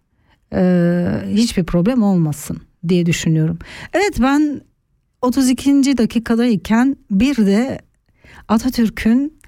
[0.54, 3.58] e, hiçbir problem olmasın diye düşünüyorum.
[3.92, 4.60] Evet ben
[5.22, 5.98] 32.
[5.98, 7.78] dakikadayken bir de
[8.48, 9.38] Atatürk'ün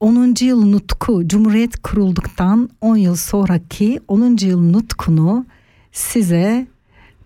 [0.00, 0.34] 10.
[0.40, 4.36] yıl nutku Cumhuriyet kurulduktan 10 yıl sonraki 10.
[4.40, 5.46] yıl nutkunu
[5.92, 6.66] size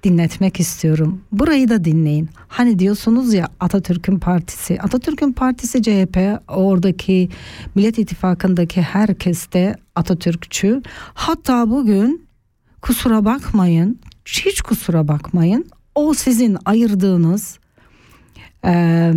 [0.04, 1.20] dinletmek istiyorum.
[1.32, 2.28] Burayı da dinleyin.
[2.48, 4.80] Hani diyorsunuz ya Atatürk'ün partisi.
[4.80, 7.28] Atatürk'ün partisi CHP oradaki
[7.74, 10.82] Millet İttifakı'ndaki herkes de Atatürkçü.
[11.14, 12.26] Hatta bugün
[12.82, 17.59] kusura bakmayın hiç kusura bakmayın o sizin ayırdığınız
[18.64, 19.14] eee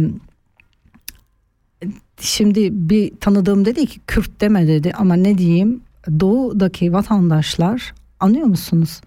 [2.19, 5.81] şimdi bir tanıdığım dedi ki Kürt deme dedi ama ne diyeyim
[6.19, 9.01] doğudaki vatandaşlar anlıyor musunuz?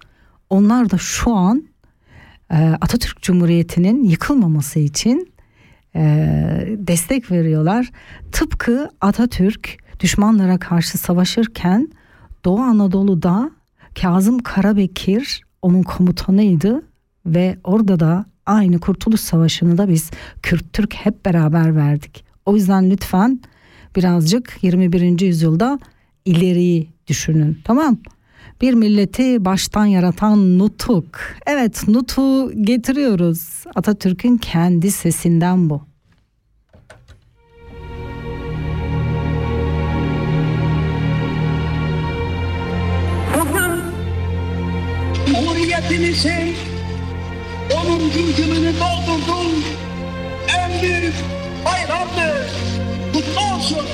[0.50, 1.68] Onlar da şu an
[2.50, 5.32] e, Atatürk Cumhuriyeti'nin yıkılmaması için
[5.94, 6.02] e,
[6.78, 7.90] destek veriyorlar.
[8.32, 11.88] Tıpkı Atatürk düşmanlara karşı savaşırken
[12.44, 13.50] Doğu Anadolu'da
[14.02, 16.82] Kazım Karabekir onun komutanıydı
[17.26, 20.10] ve orada da aynı Kurtuluş Savaşı'nı da biz
[20.42, 22.24] Kürt Türk hep beraber verdik.
[22.46, 23.40] O yüzden lütfen
[23.96, 25.20] birazcık 21.
[25.20, 25.78] yüzyılda
[26.24, 27.58] ileriyi düşünün.
[27.64, 27.98] Tamam?
[28.60, 31.20] Bir milleti baştan yaratan nutuk.
[31.46, 33.64] Evet nutu getiriyoruz.
[33.74, 35.82] Atatürk'ün kendi sesinden bu.
[48.36, 48.42] 10.
[48.42, 49.64] yılını doldurdum.
[50.58, 51.14] En büyük
[51.64, 52.50] bayramdır.
[53.12, 53.86] Kutlu olsun.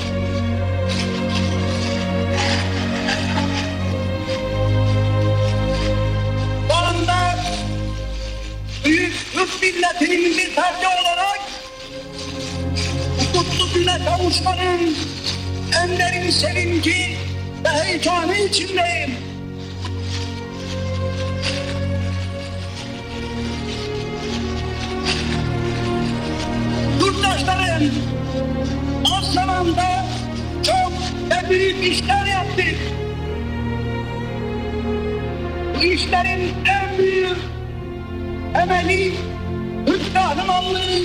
[6.69, 7.39] Bu anda
[8.85, 11.39] büyük Türk milletinin bir ferdi olarak
[13.33, 14.95] kutlu güne kavuşmanın
[15.83, 17.17] en derin sevinci
[17.65, 19.32] ve heyecanı içindeyim.
[27.33, 27.91] Yurttaşlarım,
[29.17, 30.05] az zamanda
[30.63, 30.93] çok
[31.29, 32.75] ve büyük işler yaptık.
[35.75, 37.37] Bu işlerin en büyük
[38.53, 39.13] temeli
[39.85, 41.03] Türk kahramanlığı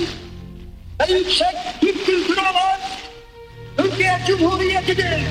[1.01, 2.79] ve yüksek Türk kültürü olan
[3.77, 5.21] Türkiye Cumhuriyeti'dir.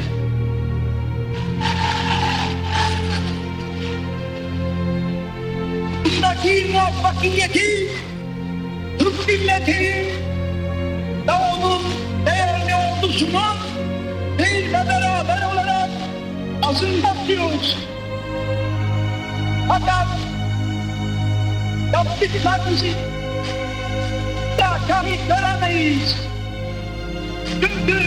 [6.04, 7.88] Bundaki muvaffakiyeti
[8.98, 10.27] Türk milletinin
[11.28, 11.82] ve onun
[12.26, 13.42] değerli ordusunu
[14.38, 15.90] ve beraber olarak
[16.62, 17.76] azınlatıyoruz.
[19.68, 20.06] Fakat
[21.92, 22.86] yaptıklarımızı
[24.58, 26.16] da kanıtlayamayız.
[27.60, 28.02] Çünkü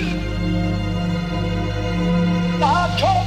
[2.62, 3.26] daha çok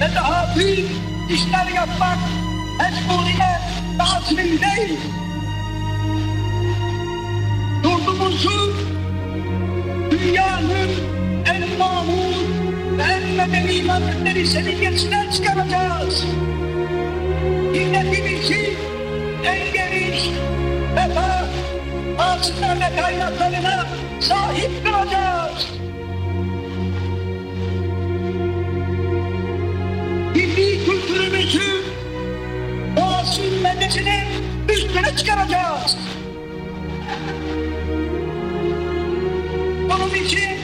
[0.00, 0.90] ve daha büyük
[1.30, 2.18] işler yapmak
[2.78, 3.60] mecburiyet
[3.98, 4.98] lazım değil.
[7.84, 8.72] Yurdumuzu
[10.20, 10.90] dünyanın
[11.46, 12.34] en mamur
[12.98, 16.24] ve en medeni memleketleri seviyesinden çıkaracağız.
[17.72, 18.76] Milletimizi
[19.44, 20.22] en geniş
[20.96, 21.44] refah,
[22.18, 23.86] ağaçlar ve kaynaklarına
[24.20, 25.66] sahip kılacağız.
[30.34, 31.82] Milli kültürümüzü
[32.96, 34.24] doğasının medeniyetinin
[34.68, 35.96] üstüne çıkaracağız.
[40.24, 40.58] İçin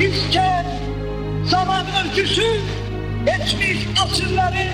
[0.00, 0.64] bizce
[1.44, 2.60] zaman ölçüsü
[3.26, 4.66] geçmiş asırları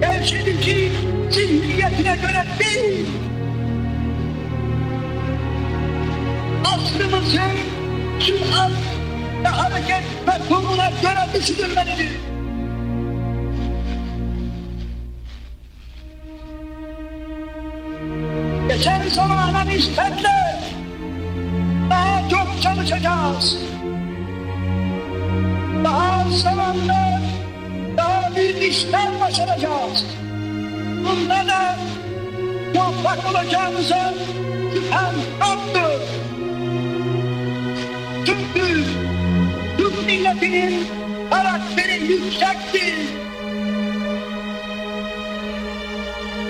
[0.00, 0.92] gevşedici
[1.30, 3.06] zihniyetine göre değil.
[6.64, 7.52] Aslımızın
[8.20, 8.70] sürat
[9.44, 12.10] ve hareket mefhumuna göre düşünülmelidir.
[18.68, 20.41] Geçen zamana nispetle
[22.92, 23.58] açacağız.
[25.84, 27.20] Daha zamanlar,
[27.96, 30.04] daha büyük işler başaracağız.
[31.04, 31.76] Bunda da
[32.74, 34.14] muvaffak olacağımıza
[34.74, 36.00] şüphem yoktur.
[38.26, 38.84] Çünkü
[39.78, 40.86] Türk milletinin
[41.30, 42.94] karakteri yüksektir.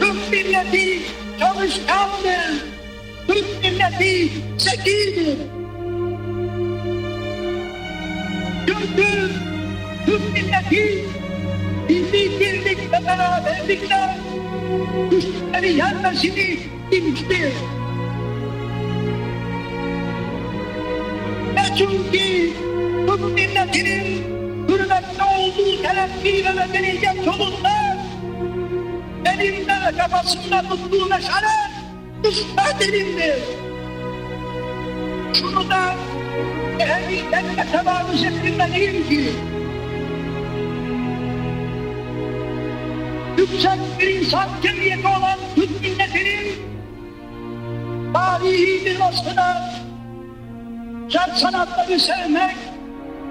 [0.00, 1.02] Türk milleti
[1.40, 2.64] çalışkandır.
[3.26, 4.28] Türk milleti
[4.58, 5.61] zekidir.
[8.72, 9.30] Çünkü
[10.06, 11.04] Türk milleti
[11.88, 14.16] milli birlik ve beraberlikle
[15.10, 16.58] güçleri yenmesini
[16.92, 17.52] bilmiştir.
[21.56, 22.52] Ve çünkü
[23.06, 24.24] Türk milletinin
[24.68, 27.96] hürmetli olduğu terakki ve medeniyet yolunda
[29.26, 31.46] elinde ve kafasında tuttuğu meşale
[32.30, 33.38] ispat edildi.
[35.34, 35.94] Şunu da
[36.80, 39.30] ehliyetle tevarüz ettirmeliyim ki
[43.38, 46.52] yüksek bir insan cemiyeti olan Türk milletinin
[48.14, 49.70] tarihi bir vasfına
[51.04, 52.56] güzel sanatları sevmek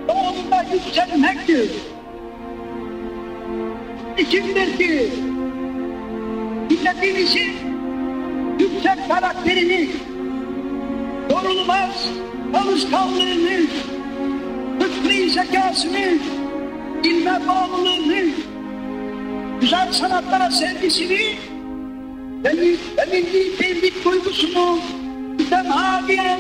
[0.08, 1.72] onunla yükselmektir.
[4.18, 5.10] İçindir ki
[6.70, 7.54] milletimizin
[8.60, 9.90] yüksek karakterini,
[11.30, 12.08] yorulmaz
[12.54, 13.68] alışkanlığını,
[14.80, 16.18] fıkri zekasını,
[17.04, 18.30] ilme bağlılığını,
[19.62, 21.38] güzel sanatlara sevgisini
[22.44, 22.54] ve,
[23.12, 24.80] milli tevhid duygusunu
[25.40, 26.40] mütemadiyen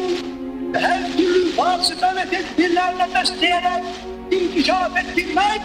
[0.74, 3.84] ve her türlü vasıta ve tedbirlerle besleyerek
[4.32, 5.62] inkişaf ettirmek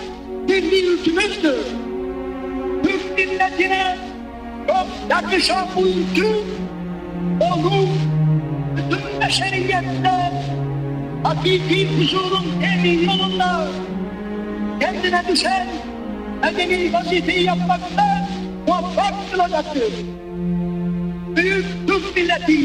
[0.48, 1.56] milli yükümüzdür.
[2.82, 3.96] Türk milletine
[4.66, 6.26] çok yakışan bu ülkü
[7.40, 7.88] onun
[8.76, 10.32] bütün beşeriyetle
[11.22, 13.68] hakiki huzurun temin yolunda
[14.80, 15.66] kendine düşen
[16.42, 18.28] medeni vazifeyi yapmakta
[18.66, 19.92] muvaffak kılacaktır.
[21.36, 22.58] Büyük Türk milleti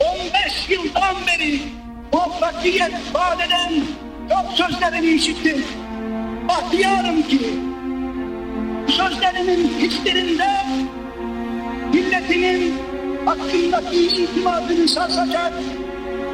[0.00, 1.60] 15 yıldan beri
[2.12, 3.72] muvaffakiyet vaat eden
[4.28, 5.64] çok sözlerini işittim.
[6.48, 7.40] Bahtiyarım ki
[8.88, 10.48] sözlerinin hiçbirinde
[11.94, 12.87] milletinin
[13.28, 15.52] hakkındaki itimadını sarsacak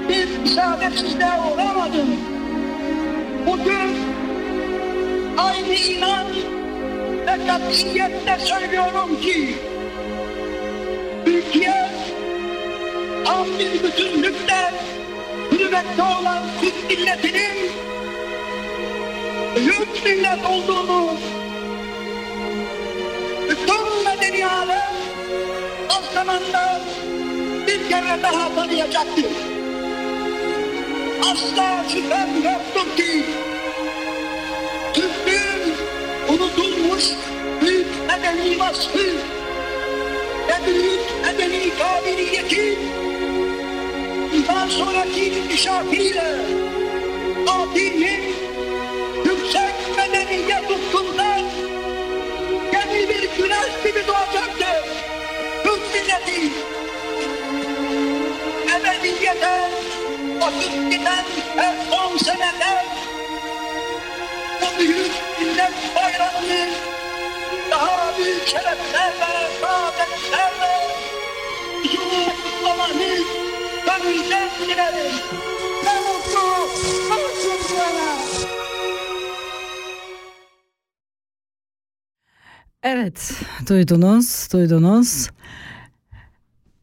[0.09, 2.09] bir isabetsizliğe uğramadım.
[3.47, 3.91] Bugün
[5.39, 6.27] aynı inan
[7.27, 9.55] ve katiyetle söylüyorum ki
[11.25, 11.91] Türkiye
[13.25, 14.73] tam bir bütünlükle
[15.53, 17.71] hürmette olan Türk milletinin
[19.57, 21.11] büyük millet olduğunu
[23.51, 24.95] bütün medeni alem
[25.91, 26.74] az zamanda
[27.95, 29.25] kere daha tanıyacaktır.
[31.23, 33.25] Asla şüphem yoktur ki
[34.95, 35.75] Türklüğün
[36.29, 37.05] unutulmuş
[37.63, 39.07] büyük medeni vasfı
[40.49, 42.79] ve büyük medeni kabiliyeti
[44.33, 46.37] bundan sonraki inkişafıyla
[47.47, 48.25] Fatih'in
[49.25, 51.41] yüksek medeniyet ufkundan
[52.73, 54.64] yeni bir güneş gibi doğacaktır.
[59.05, 59.71] Ebediyete
[60.43, 61.25] akıp giden
[61.57, 62.85] her on senede
[64.61, 66.71] bu büyük millet bayrağını
[67.71, 70.75] daha büyük şereflerle, saadetlerle
[71.83, 73.19] huzurla kutlamanı
[73.87, 75.13] gönülden dilerim.
[75.85, 76.69] Ne mutlu,
[77.11, 78.15] bana.
[82.83, 83.33] Evet,
[83.69, 85.29] duydunuz, duydunuz.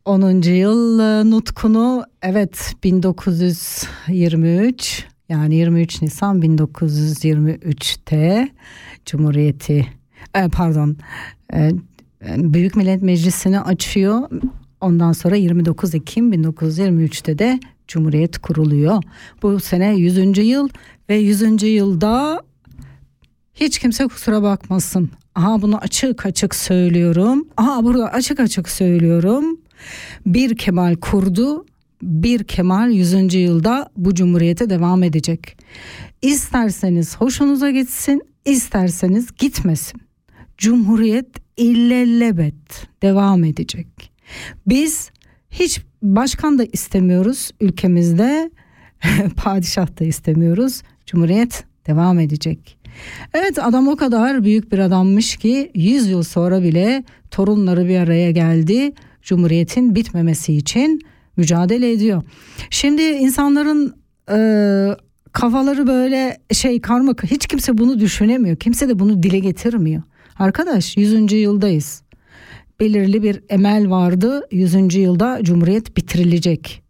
[0.06, 0.42] 10.
[0.42, 8.50] yıl e, nutkunu evet 1923 yani 23 Nisan 1923'te
[9.06, 9.88] Cumhuriyeti
[10.36, 10.98] e, pardon
[11.54, 11.72] e,
[12.38, 14.30] Büyük Millet Meclisi'ni açıyor.
[14.82, 19.04] Ondan sonra 29 Ekim 1923'te de Cumhuriyet kuruluyor.
[19.42, 20.38] Bu sene 100.
[20.38, 20.70] yıl
[21.10, 21.64] ve 100.
[21.64, 22.42] yılda
[23.54, 25.10] hiç kimse kusura bakmasın.
[25.36, 27.48] Aha bunu açık açık söylüyorum.
[27.58, 29.61] Aha burada açık açık söylüyorum.
[30.26, 31.66] Bir Kemal kurdu.
[32.02, 33.34] Bir Kemal 100.
[33.34, 35.58] yılda bu cumhuriyete devam edecek.
[36.22, 40.02] İsterseniz hoşunuza gitsin, isterseniz gitmesin.
[40.58, 41.28] Cumhuriyet
[41.58, 44.12] illellebet devam edecek.
[44.68, 45.12] Biz
[45.52, 48.52] hiç başkan da istemiyoruz ülkemizde.
[49.36, 50.82] Padişah da istemiyoruz.
[51.06, 52.78] Cumhuriyet devam edecek.
[53.34, 58.32] Evet adam o kadar büyük bir adammış ki 100 yıl sonra bile torunları bir araya
[58.32, 58.94] geldi.
[59.22, 61.02] Cumhuriyetin bitmemesi için
[61.38, 62.24] mücadele ediyor.
[62.70, 63.96] Şimdi insanların
[64.32, 64.38] e,
[65.32, 68.56] kafaları böyle şey karmak hiç kimse bunu düşünemiyor.
[68.56, 70.02] Kimse de bunu dile getirmiyor.
[70.40, 71.32] Arkadaş 100.
[71.32, 72.04] yıldayız.
[72.80, 74.48] Belirli bir emel vardı.
[74.52, 74.96] 100.
[74.96, 76.82] yılda Cumhuriyet bitirilecek.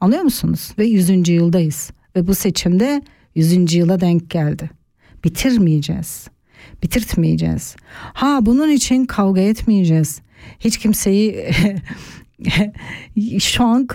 [0.00, 0.72] Anlıyor musunuz?
[0.78, 1.28] Ve 100.
[1.28, 1.90] yıldayız.
[2.16, 3.02] Ve bu seçimde
[3.34, 3.74] 100.
[3.74, 4.70] yıla denk geldi.
[5.24, 6.28] Bitirmeyeceğiz.
[6.82, 7.76] Bitirtmeyeceğiz.
[7.92, 10.20] Ha bunun için kavga etmeyeceğiz.
[10.60, 11.50] Hiç kimseyi
[13.40, 13.88] şu an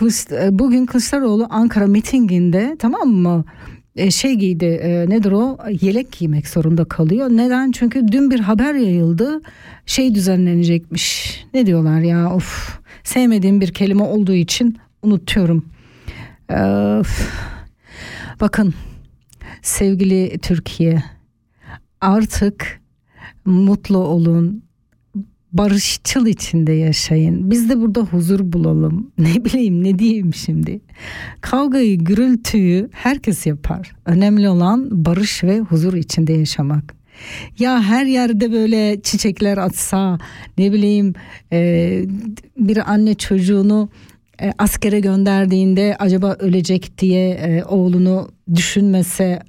[0.50, 3.46] bugün Kılıçdaroğlu Ankara mitinginde tamam mı?
[3.96, 7.30] E, şey giydi e, nedir o yelek giymek zorunda kalıyor.
[7.30, 7.72] Neden?
[7.72, 9.42] Çünkü dün bir haber yayıldı
[9.86, 11.38] şey düzenlenecekmiş.
[11.54, 15.66] Ne diyorlar ya of sevmediğim bir kelime olduğu için unutuyorum.
[16.50, 17.30] Öf.
[18.42, 18.74] Bakın
[19.62, 21.04] sevgili Türkiye
[22.02, 22.82] artık
[23.46, 24.64] mutlu olun
[25.54, 27.52] barışçıl içinde yaşayın.
[27.52, 29.12] Biz de burada huzur bulalım.
[29.18, 30.82] Ne bileyim ne diyeyim şimdi.
[31.42, 33.92] Kavgayı, gürültüyü herkes yapar.
[34.06, 36.96] Önemli olan barış ve huzur içinde yaşamak.
[37.60, 40.18] Ya her yerde böyle çiçekler atsa
[40.58, 41.14] ne bileyim
[41.52, 42.02] e,
[42.58, 43.90] bir anne çocuğunu
[44.42, 49.40] e, askere gönderdiğinde acaba ölecek diye e, oğlunu düşünmese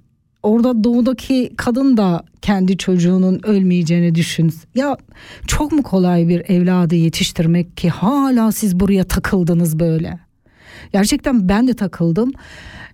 [0.44, 4.54] orada doğudaki kadın da kendi çocuğunun ölmeyeceğini düşün.
[4.74, 4.96] Ya
[5.46, 10.18] çok mu kolay bir evladı yetiştirmek ki hala siz buraya takıldınız böyle.
[10.92, 12.32] Gerçekten ben de takıldım.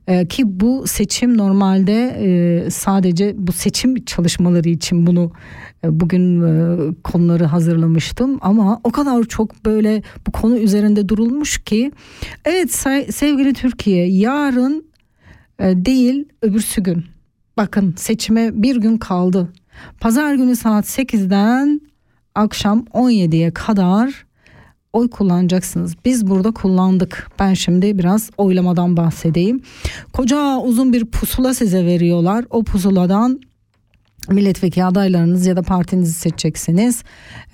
[0.07, 5.33] Ee, ki bu seçim normalde e, sadece bu seçim çalışmaları için bunu
[5.85, 11.93] e, bugün e, konuları hazırlamıştım ama o kadar çok böyle bu konu üzerinde durulmuş ki
[12.45, 12.71] evet
[13.15, 14.91] sevgili Türkiye yarın
[15.61, 17.05] değil öbürsü gün
[17.61, 19.49] bakın seçime bir gün kaldı
[20.01, 21.81] pazar günü saat 8'den
[22.35, 24.27] akşam 17'ye kadar
[24.93, 25.95] oy kullanacaksınız.
[26.05, 27.31] Biz burada kullandık.
[27.39, 29.63] Ben şimdi biraz oylamadan bahsedeyim.
[30.13, 32.45] Koca uzun bir pusula size veriyorlar.
[32.51, 33.41] O pusuladan
[34.31, 37.03] milletvekili adaylarınız ya da partinizi seçeceksiniz.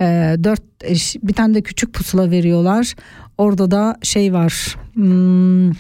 [0.01, 0.63] Ee, dört
[1.23, 2.95] bir tane de küçük pusula veriyorlar.
[3.39, 4.77] Orada da şey var.
[4.95, 5.71] Hmm,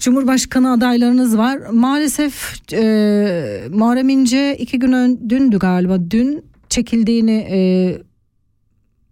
[0.00, 1.58] Cumhurbaşkanı adaylarınız var.
[1.72, 6.10] Maalesef e, Muharrem İnce iki gün ön, dündü galiba.
[6.10, 7.58] Dün çekildiğini e,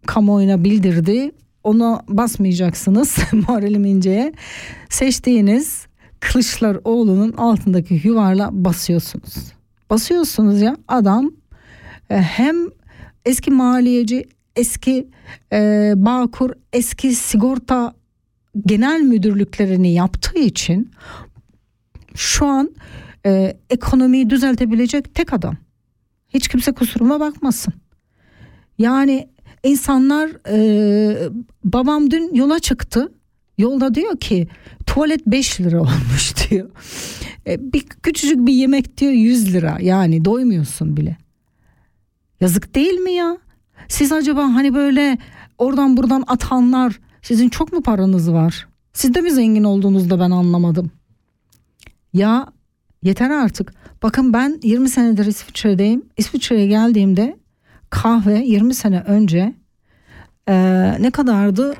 [0.06, 1.30] kamuoyuna bildirdi.
[1.64, 4.32] Ona basmayacaksınız Muharrem İnce'ye.
[4.88, 5.86] Seçtiğiniz
[6.20, 9.34] Kılıçdaroğlu'nun altındaki yuvarla basıyorsunuz.
[9.90, 11.30] Basıyorsunuz ya adam
[12.10, 12.56] e, hem
[13.24, 14.24] eski maliyeci,
[14.56, 15.08] eski
[15.52, 17.94] e, Bağkur, eski sigorta
[18.66, 20.90] genel müdürlüklerini yaptığı için
[22.14, 22.74] şu an
[23.26, 25.56] e, ekonomiyi düzeltebilecek tek adam.
[26.28, 27.74] Hiç kimse kusuruma bakmasın.
[28.78, 29.28] Yani
[29.64, 31.28] insanlar e,
[31.64, 33.12] babam dün yola çıktı.
[33.58, 34.48] Yolda diyor ki
[34.86, 36.70] tuvalet 5 lira olmuş diyor.
[37.46, 39.78] E, bir küçücük bir yemek diyor 100 lira.
[39.80, 41.16] Yani doymuyorsun bile.
[42.40, 43.38] Yazık değil mi ya?
[43.88, 45.18] Siz acaba hani böyle
[45.58, 48.68] oradan buradan atanlar sizin çok mu paranız var?
[48.92, 50.90] Siz de mi zengin olduğunuzda ben anlamadım.
[52.12, 52.46] Ya
[53.02, 53.74] yeter artık.
[54.02, 56.02] Bakın ben 20 senedir İsviçre'deyim.
[56.16, 57.36] İsviçre'ye geldiğimde
[57.90, 59.54] kahve 20 sene önce
[60.48, 60.54] e,
[61.00, 61.74] ne kadardı?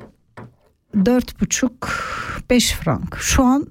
[0.95, 3.17] 4,5-5 frank.
[3.21, 3.67] Şu an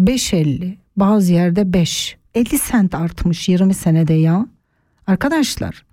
[0.00, 0.76] 5.50.
[0.96, 2.16] Bazı yerde 5.
[2.34, 4.46] 50 sent artmış 20 senede ya.
[5.06, 5.86] Arkadaşlar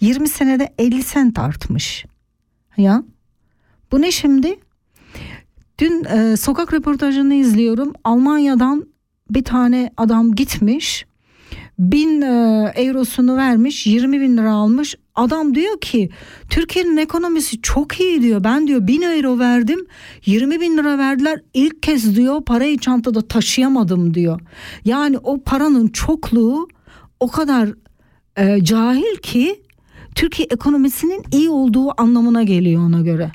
[0.00, 2.04] 20 senede 50 sent artmış.
[2.76, 3.02] Ya
[3.92, 4.58] bu ne şimdi?
[5.78, 7.92] Dün e, sokak röportajını izliyorum.
[8.04, 8.86] Almanya'dan
[9.30, 11.06] bir tane adam gitmiş.
[11.78, 14.94] Bin e, eurosunu vermiş 20 bin lira almış.
[15.14, 16.10] Adam diyor ki
[16.50, 18.44] Türkiye'nin ekonomisi çok iyi diyor.
[18.44, 19.86] Ben diyor bin euro verdim
[20.26, 21.40] 20 bin lira verdiler.
[21.54, 24.40] İlk kez diyor parayı çantada taşıyamadım diyor.
[24.84, 26.68] Yani o paranın çokluğu
[27.20, 27.68] o kadar
[28.36, 29.62] e, cahil ki
[30.14, 33.32] Türkiye ekonomisinin iyi olduğu anlamına geliyor ona göre.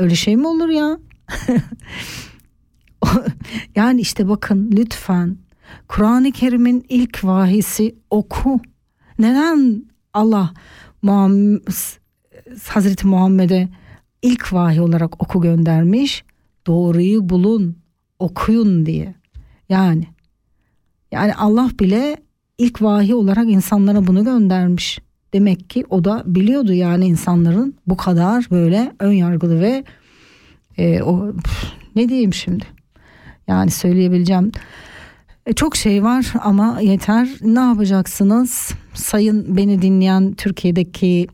[0.00, 0.98] Öyle şey mi olur ya?
[3.76, 5.36] yani işte bakın lütfen
[5.88, 8.60] Kur'an-ı Kerim'in ilk vahisi oku.
[9.18, 9.84] Neden
[10.14, 10.52] Allah
[11.02, 11.60] Muhammed,
[12.68, 13.68] Hazreti Muhammed'e
[14.22, 16.24] ilk vahiy olarak oku göndermiş?
[16.66, 17.76] Doğruyu bulun,
[18.18, 19.14] okuyun diye.
[19.68, 20.06] Yani
[21.12, 22.16] yani Allah bile
[22.58, 24.98] ilk vahiy olarak insanlara bunu göndermiş.
[25.32, 29.84] Demek ki o da biliyordu yani insanların bu kadar böyle ön yargılı ve
[30.78, 32.64] e, o pf, ne diyeyim şimdi?
[33.48, 34.52] Yani söyleyebileceğim
[35.46, 37.28] e, çok şey var ama yeter.
[37.42, 38.70] Ne yapacaksınız?
[38.94, 41.26] Sayın beni dinleyen Türkiye'deki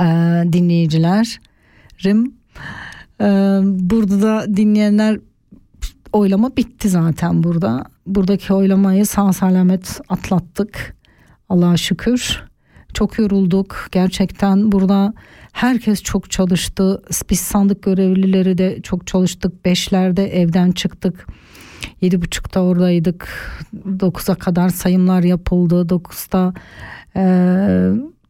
[0.00, 0.04] e,
[0.52, 2.34] dinleyicilerim.
[3.20, 3.26] E,
[3.62, 5.20] burada da dinleyenler
[6.12, 7.84] oylama bitti zaten burada.
[8.06, 10.96] Buradaki oylamayı sağ selamet atlattık.
[11.48, 12.42] Allah'a şükür.
[12.96, 13.88] Çok yorulduk.
[13.92, 15.14] Gerçekten burada
[15.52, 17.02] herkes çok çalıştı.
[17.30, 19.64] Biz sandık görevlileri de çok çalıştık.
[19.64, 21.26] Beşlerde evden çıktık.
[22.00, 23.28] Yedi buçukta oradaydık.
[23.86, 25.86] 9'a kadar sayımlar yapıldı.
[25.88, 26.54] 9'da
[27.16, 27.24] e,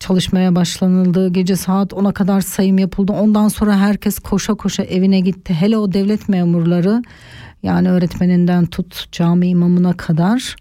[0.00, 1.32] çalışmaya başlanıldı.
[1.32, 3.12] Gece saat 10'a kadar sayım yapıldı.
[3.12, 5.54] Ondan sonra herkes koşa koşa evine gitti.
[5.54, 7.02] Hele o devlet memurları
[7.62, 10.56] yani öğretmeninden tut cami imamına kadar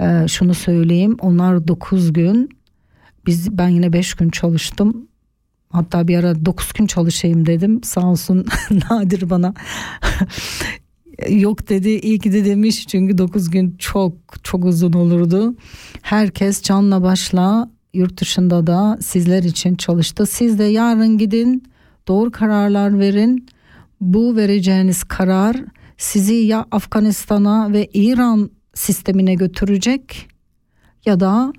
[0.00, 1.16] e, şunu söyleyeyim.
[1.20, 2.63] Onlar 9 gün
[3.26, 5.08] biz ben yine 5 gün çalıştım.
[5.70, 7.82] Hatta bir ara 9 gün çalışayım dedim.
[7.82, 8.46] Sağ olsun
[8.90, 9.54] Nadir bana
[11.28, 11.88] yok dedi.
[11.88, 15.54] İyi ki de demiş çünkü 9 gün çok çok uzun olurdu.
[16.02, 20.26] Herkes canla başla yurt dışında da sizler için çalıştı.
[20.26, 21.64] Siz de yarın gidin
[22.08, 23.46] doğru kararlar verin.
[24.00, 25.56] Bu vereceğiniz karar
[25.96, 30.28] sizi ya Afganistan'a ve İran sistemine götürecek
[31.06, 31.52] ya da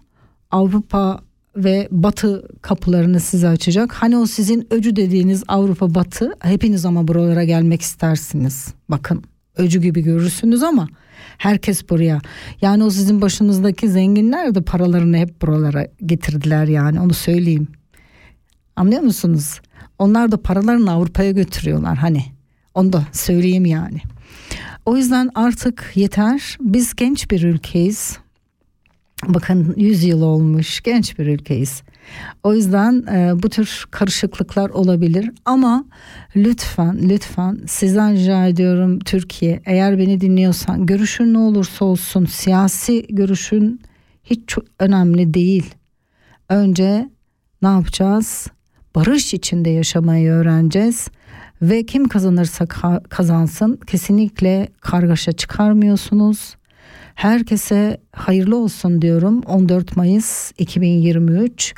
[0.51, 1.19] Avrupa
[1.55, 3.93] ve Batı kapılarını size açacak.
[3.93, 8.73] Hani o sizin öcü dediğiniz Avrupa Batı hepiniz ama buralara gelmek istersiniz.
[8.89, 9.23] Bakın
[9.57, 10.87] öcü gibi görürsünüz ama
[11.37, 12.21] herkes buraya.
[12.61, 17.67] Yani o sizin başınızdaki zenginler de paralarını hep buralara getirdiler yani onu söyleyeyim.
[18.75, 19.61] Anlıyor musunuz?
[19.99, 22.25] Onlar da paralarını Avrupa'ya götürüyorlar hani.
[22.73, 24.01] Onu da söyleyeyim yani.
[24.85, 26.57] O yüzden artık yeter.
[26.61, 28.17] Biz genç bir ülkeyiz.
[29.23, 31.83] Bakın 100 yıl olmuş genç bir ülkeyiz.
[32.43, 35.85] O yüzden e, bu tür karışıklıklar olabilir ama
[36.35, 43.81] lütfen lütfen sizden rica ediyorum Türkiye eğer beni dinliyorsan görüşün ne olursa olsun siyasi görüşün
[44.23, 45.75] hiç önemli değil.
[46.49, 47.09] Önce
[47.61, 48.47] ne yapacağız?
[48.95, 51.07] Barış içinde yaşamayı öğreneceğiz
[51.61, 56.55] ve kim kazanırsa ka- kazansın kesinlikle kargaşa çıkarmıyorsunuz.
[57.15, 61.73] Herkese hayırlı olsun diyorum 14 Mayıs 2023.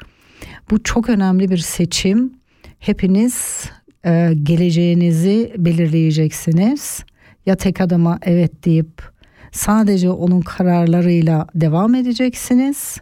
[0.71, 2.33] Bu çok önemli bir seçim.
[2.79, 3.65] Hepiniz
[4.05, 7.03] e, geleceğinizi belirleyeceksiniz.
[7.45, 9.01] Ya tek adama evet deyip
[9.51, 12.97] sadece onun kararlarıyla devam edeceksiniz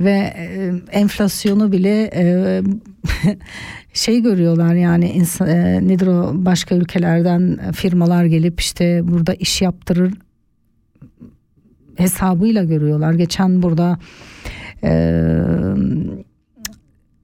[0.00, 2.62] ve e, enflasyonu bile e,
[3.92, 10.14] şey görüyorlar yani insan, e, nedir o başka ülkelerden firmalar gelip işte burada iş yaptırır
[11.96, 13.12] hesabıyla görüyorlar.
[13.12, 13.98] Geçen burada
[14.84, 15.42] e,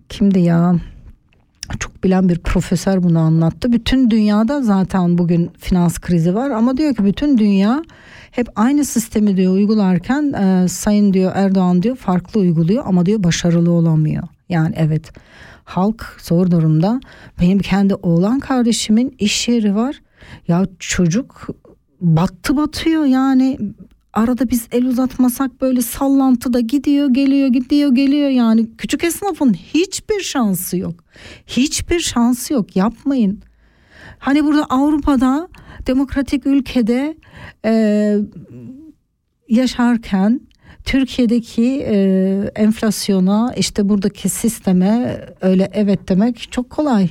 [0.09, 0.75] kimdi ya
[1.79, 3.73] çok bilen bir profesör bunu anlattı.
[3.73, 7.83] Bütün dünyada zaten bugün finans krizi var ama diyor ki bütün dünya
[8.31, 13.71] hep aynı sistemi diyor uygularken e, sayın diyor Erdoğan diyor farklı uyguluyor ama diyor başarılı
[13.71, 14.23] olamıyor.
[14.49, 15.13] Yani evet
[15.65, 17.01] halk zor durumda.
[17.41, 20.01] Benim kendi oğlan kardeşimin iş yeri var.
[20.49, 21.49] Ya çocuk
[22.01, 23.59] battı batıyor yani
[24.13, 30.77] arada biz el uzatmasak böyle sallantıda gidiyor geliyor gidiyor geliyor yani küçük esnafın hiçbir şansı
[30.77, 31.05] yok.
[31.47, 33.43] Hiçbir şansı yok yapmayın.
[34.19, 35.49] Hani burada Avrupa'da
[35.87, 37.17] demokratik ülkede
[37.65, 38.17] e,
[39.49, 40.41] yaşarken
[40.85, 41.95] Türkiye'deki e,
[42.57, 47.09] enflasyona işte buradaki sisteme öyle evet demek çok kolay.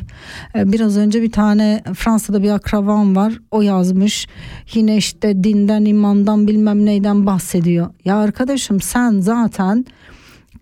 [0.56, 4.28] E, biraz önce bir tane Fransa'da bir akravam var o yazmış
[4.74, 7.90] yine işte dinden imandan bilmem neyden bahsediyor.
[8.06, 9.86] Ya arkadaşım sen zaten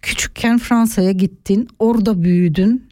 [0.02, 2.88] küçükken Fransa'ya gittin orada büyüdün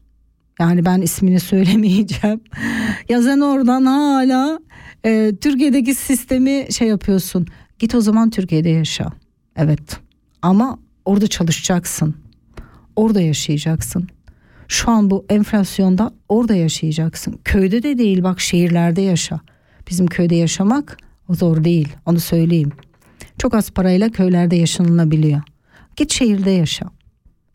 [0.60, 2.42] yani ben ismini söylemeyeceğim.
[3.10, 4.60] ya sen oradan hala
[5.06, 7.48] e, Türkiye'deki sistemi şey yapıyorsun.
[7.80, 9.12] Git o zaman Türkiye'de yaşa.
[9.56, 10.05] Evet.
[10.46, 12.16] Ama orada çalışacaksın.
[12.96, 14.08] Orada yaşayacaksın.
[14.68, 17.40] Şu an bu enflasyonda orada yaşayacaksın.
[17.44, 19.40] Köyde de değil bak şehirlerde yaşa.
[19.90, 20.98] Bizim köyde yaşamak
[21.30, 22.72] zor değil onu söyleyeyim.
[23.38, 25.42] Çok az parayla köylerde yaşanılabiliyor.
[25.96, 26.86] Git şehirde yaşa.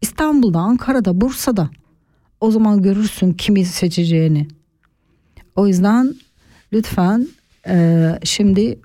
[0.01, 1.71] İstanbul'da, Ankara'da, Bursa'da.
[2.41, 4.49] O zaman görürsün kimi seçeceğini.
[5.57, 6.15] O yüzden
[6.73, 7.29] lütfen
[7.67, 8.79] e, şimdi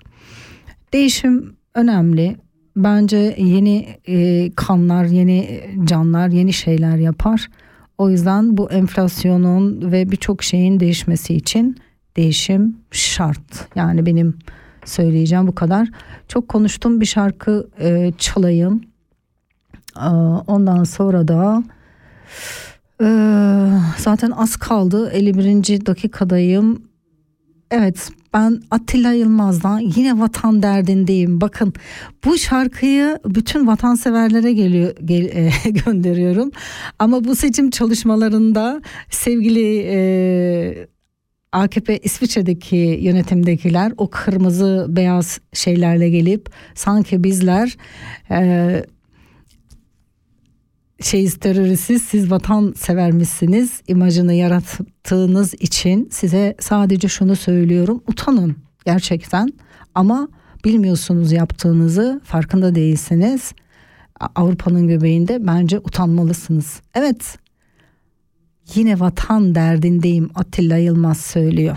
[0.92, 2.45] değişim önemli.
[2.76, 7.48] Bence yeni e, kanlar, yeni canlar, yeni şeyler yapar.
[7.98, 11.76] O yüzden bu enflasyonun ve birçok şeyin değişmesi için
[12.16, 13.76] değişim şart.
[13.76, 14.38] Yani benim
[14.84, 15.88] söyleyeceğim bu kadar.
[16.28, 18.80] Çok konuştum bir şarkı e, çalayım.
[19.94, 21.64] Aa, Ondan sonra da
[23.02, 23.08] e,
[23.98, 25.86] zaten az kaldı 51.
[25.86, 26.82] dakikadayım.
[27.70, 31.40] Evet ben Atilla Yılmaz'dan yine vatan derdindeyim.
[31.40, 31.72] Bakın
[32.24, 36.50] bu şarkıyı bütün vatanseverlere geliyor gel, e, gönderiyorum.
[36.98, 40.88] Ama bu seçim çalışmalarında sevgili e,
[41.52, 47.76] AKP İsviçre'deki yönetimdekiler o kırmızı beyaz şeylerle gelip sanki bizler
[48.30, 48.84] e,
[51.00, 59.52] şeyiz teröristiz siz vatan severmişsiniz imajını yarattığınız için size sadece şunu söylüyorum utanın gerçekten
[59.94, 60.28] ama
[60.64, 63.52] bilmiyorsunuz yaptığınızı, farkında değilsiniz.
[64.34, 66.80] Avrupa'nın göbeğinde bence utanmalısınız.
[66.94, 67.38] Evet.
[68.74, 71.76] Yine vatan derdindeyim Atilla Yılmaz söylüyor.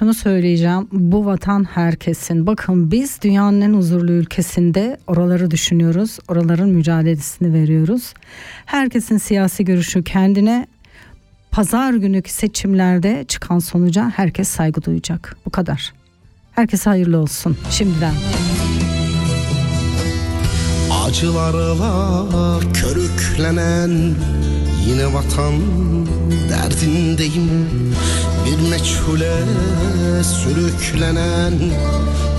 [0.00, 0.88] Şunu söyleyeceğim.
[0.92, 2.46] Bu vatan herkesin.
[2.46, 6.18] Bakın biz dünyanın en huzurlu ülkesinde oraları düşünüyoruz.
[6.28, 8.14] Oraların mücadelesini veriyoruz.
[8.66, 10.66] Herkesin siyasi görüşü kendine.
[11.50, 15.36] Pazar günüki seçimlerde çıkan sonuca herkes saygı duyacak.
[15.46, 15.92] Bu kadar.
[16.52, 18.14] Herkese hayırlı olsun şimdiden.
[21.06, 24.14] Acılarla körüklenen
[24.86, 25.54] yine vatan
[26.50, 27.68] derdindeyim.
[28.46, 29.34] Bir meçhule
[30.22, 31.54] sürüklenen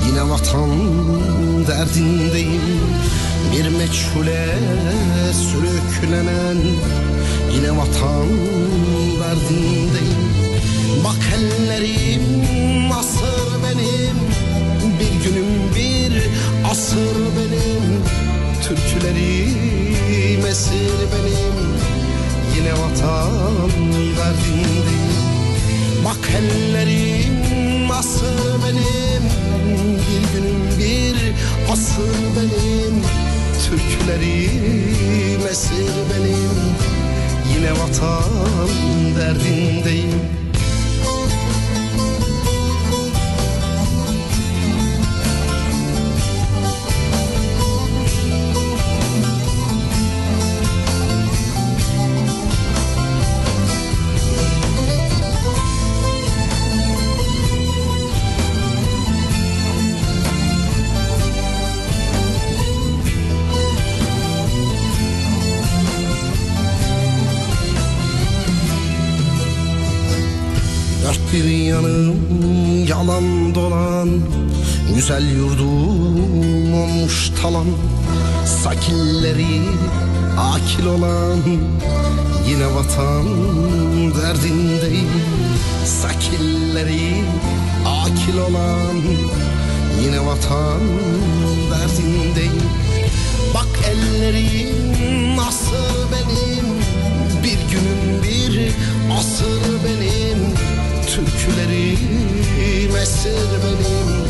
[0.08, 0.70] yine vatan
[1.68, 2.62] derdindeyim.
[3.52, 4.46] Bir meçhule
[5.34, 6.58] sürüklenen
[7.54, 8.28] yine vatan
[9.20, 10.22] derdindeyim.
[11.04, 14.18] Bak ellerim asır benim
[15.00, 16.14] Bir günüm bir
[16.72, 17.86] asır benim.
[18.64, 21.41] Türkülerim esir benim
[22.62, 23.70] Yine vatan
[24.18, 25.12] derdindeyim
[26.06, 29.24] Bak ellerim asır benim.
[30.08, 31.16] Bir günüm bir
[31.72, 33.04] asır benim.
[33.66, 36.58] Türkülerim esir benim.
[37.56, 38.70] Yine vatan
[39.20, 40.41] derdindeyim
[71.72, 74.10] yanım yalan dolan
[74.96, 77.68] Güzel yurdum olmuş talan
[78.64, 79.62] Sakilleri
[80.40, 81.38] akil olan
[82.48, 83.26] Yine vatan
[84.22, 85.10] derdindeyim.
[85.86, 87.24] Sakilleri
[87.86, 88.96] akil olan
[90.04, 90.82] Yine vatan
[91.72, 92.64] derdindeyim.
[93.54, 96.66] Bak ellerim asır benim
[97.44, 98.72] Bir günüm bir
[99.20, 100.81] asır benim
[101.12, 104.26] Türkülerim esir benim.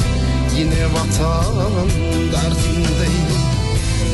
[0.58, 1.90] Yine vatan
[2.32, 3.42] derdindeyim.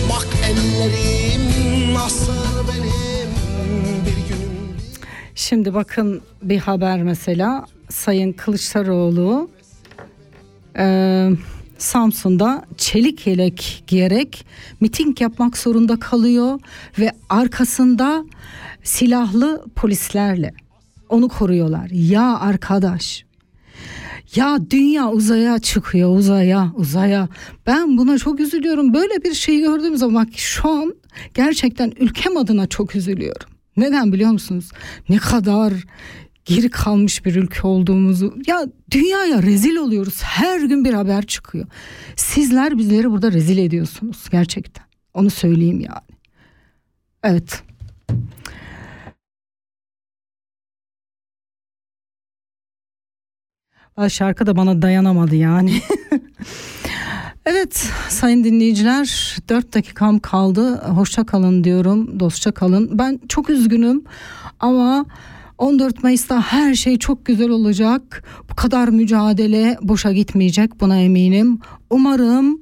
[0.10, 3.30] Bak ellerim asır benim.
[4.06, 4.78] Bir günüm
[5.36, 7.66] Şimdi bakın bir haber mesela.
[7.90, 9.50] Sayın Kılıçdaroğlu
[10.78, 11.30] e,
[11.78, 14.46] Samsun'da çelik yelek giyerek
[14.80, 16.60] miting yapmak zorunda kalıyor
[17.00, 18.26] ve arkasında
[18.84, 20.54] silahlı polislerle
[21.10, 21.90] onu koruyorlar.
[21.90, 23.26] Ya arkadaş
[24.36, 27.30] ya dünya uzaya çıkıyor uzaya uzaya.
[27.68, 28.94] Ben buna çok üzülüyorum.
[28.94, 30.96] Böyle bir şey gördüğüm zaman şu an
[31.34, 33.50] gerçekten ülkem adına çok üzülüyorum.
[33.78, 34.72] Neden biliyor musunuz?
[35.10, 35.74] Ne kadar
[36.46, 40.22] geri kalmış bir ülke olduğumuzu ya dünyaya rezil oluyoruz.
[40.24, 41.66] Her gün bir haber çıkıyor.
[42.16, 44.86] Sizler bizleri burada rezil ediyorsunuz gerçekten.
[45.14, 46.20] Onu söyleyeyim yani.
[47.24, 47.64] Evet.
[54.10, 55.82] Şarkı da bana dayanamadı yani.
[57.46, 60.76] evet sayın dinleyiciler 4 dakikam kaldı.
[60.78, 62.20] Hoşça kalın diyorum.
[62.20, 63.00] Dostça kalın.
[63.00, 64.04] Ben çok üzgünüm
[64.60, 65.06] ama
[65.58, 68.24] 14 Mayıs'ta her şey çok güzel olacak.
[68.52, 71.60] Bu kadar mücadele boşa gitmeyecek buna eminim.
[71.90, 72.62] Umarım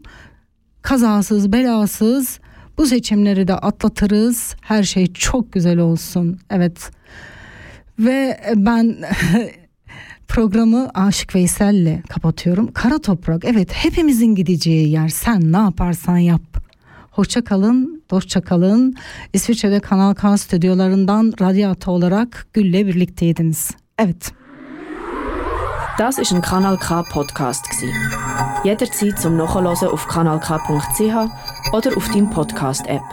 [0.82, 2.40] kazasız belasız
[2.78, 4.56] bu seçimleri de atlatırız.
[4.62, 6.40] Her şey çok güzel olsun.
[6.50, 6.92] Evet.
[8.00, 8.96] Ve ben
[10.28, 12.72] programı Aşık Veysel'le kapatıyorum.
[12.72, 15.10] Kara toprak evet hepimizin gideceği yer.
[15.10, 16.42] Sen ne yaparsan yap.
[17.12, 18.96] Hoşça kalın, dostça kalın.
[19.34, 23.72] İsviçre'de Kanal K stüdyolarından radyata olarak Gül'le birlikteydiniz.
[23.98, 24.32] Evet.
[26.00, 27.88] Das ist ein Kanal K Podcast gsi.
[28.64, 31.16] Jederzeit zum Nachhören auf kanalk.ch
[31.74, 33.04] oder auf deinem Podcast App.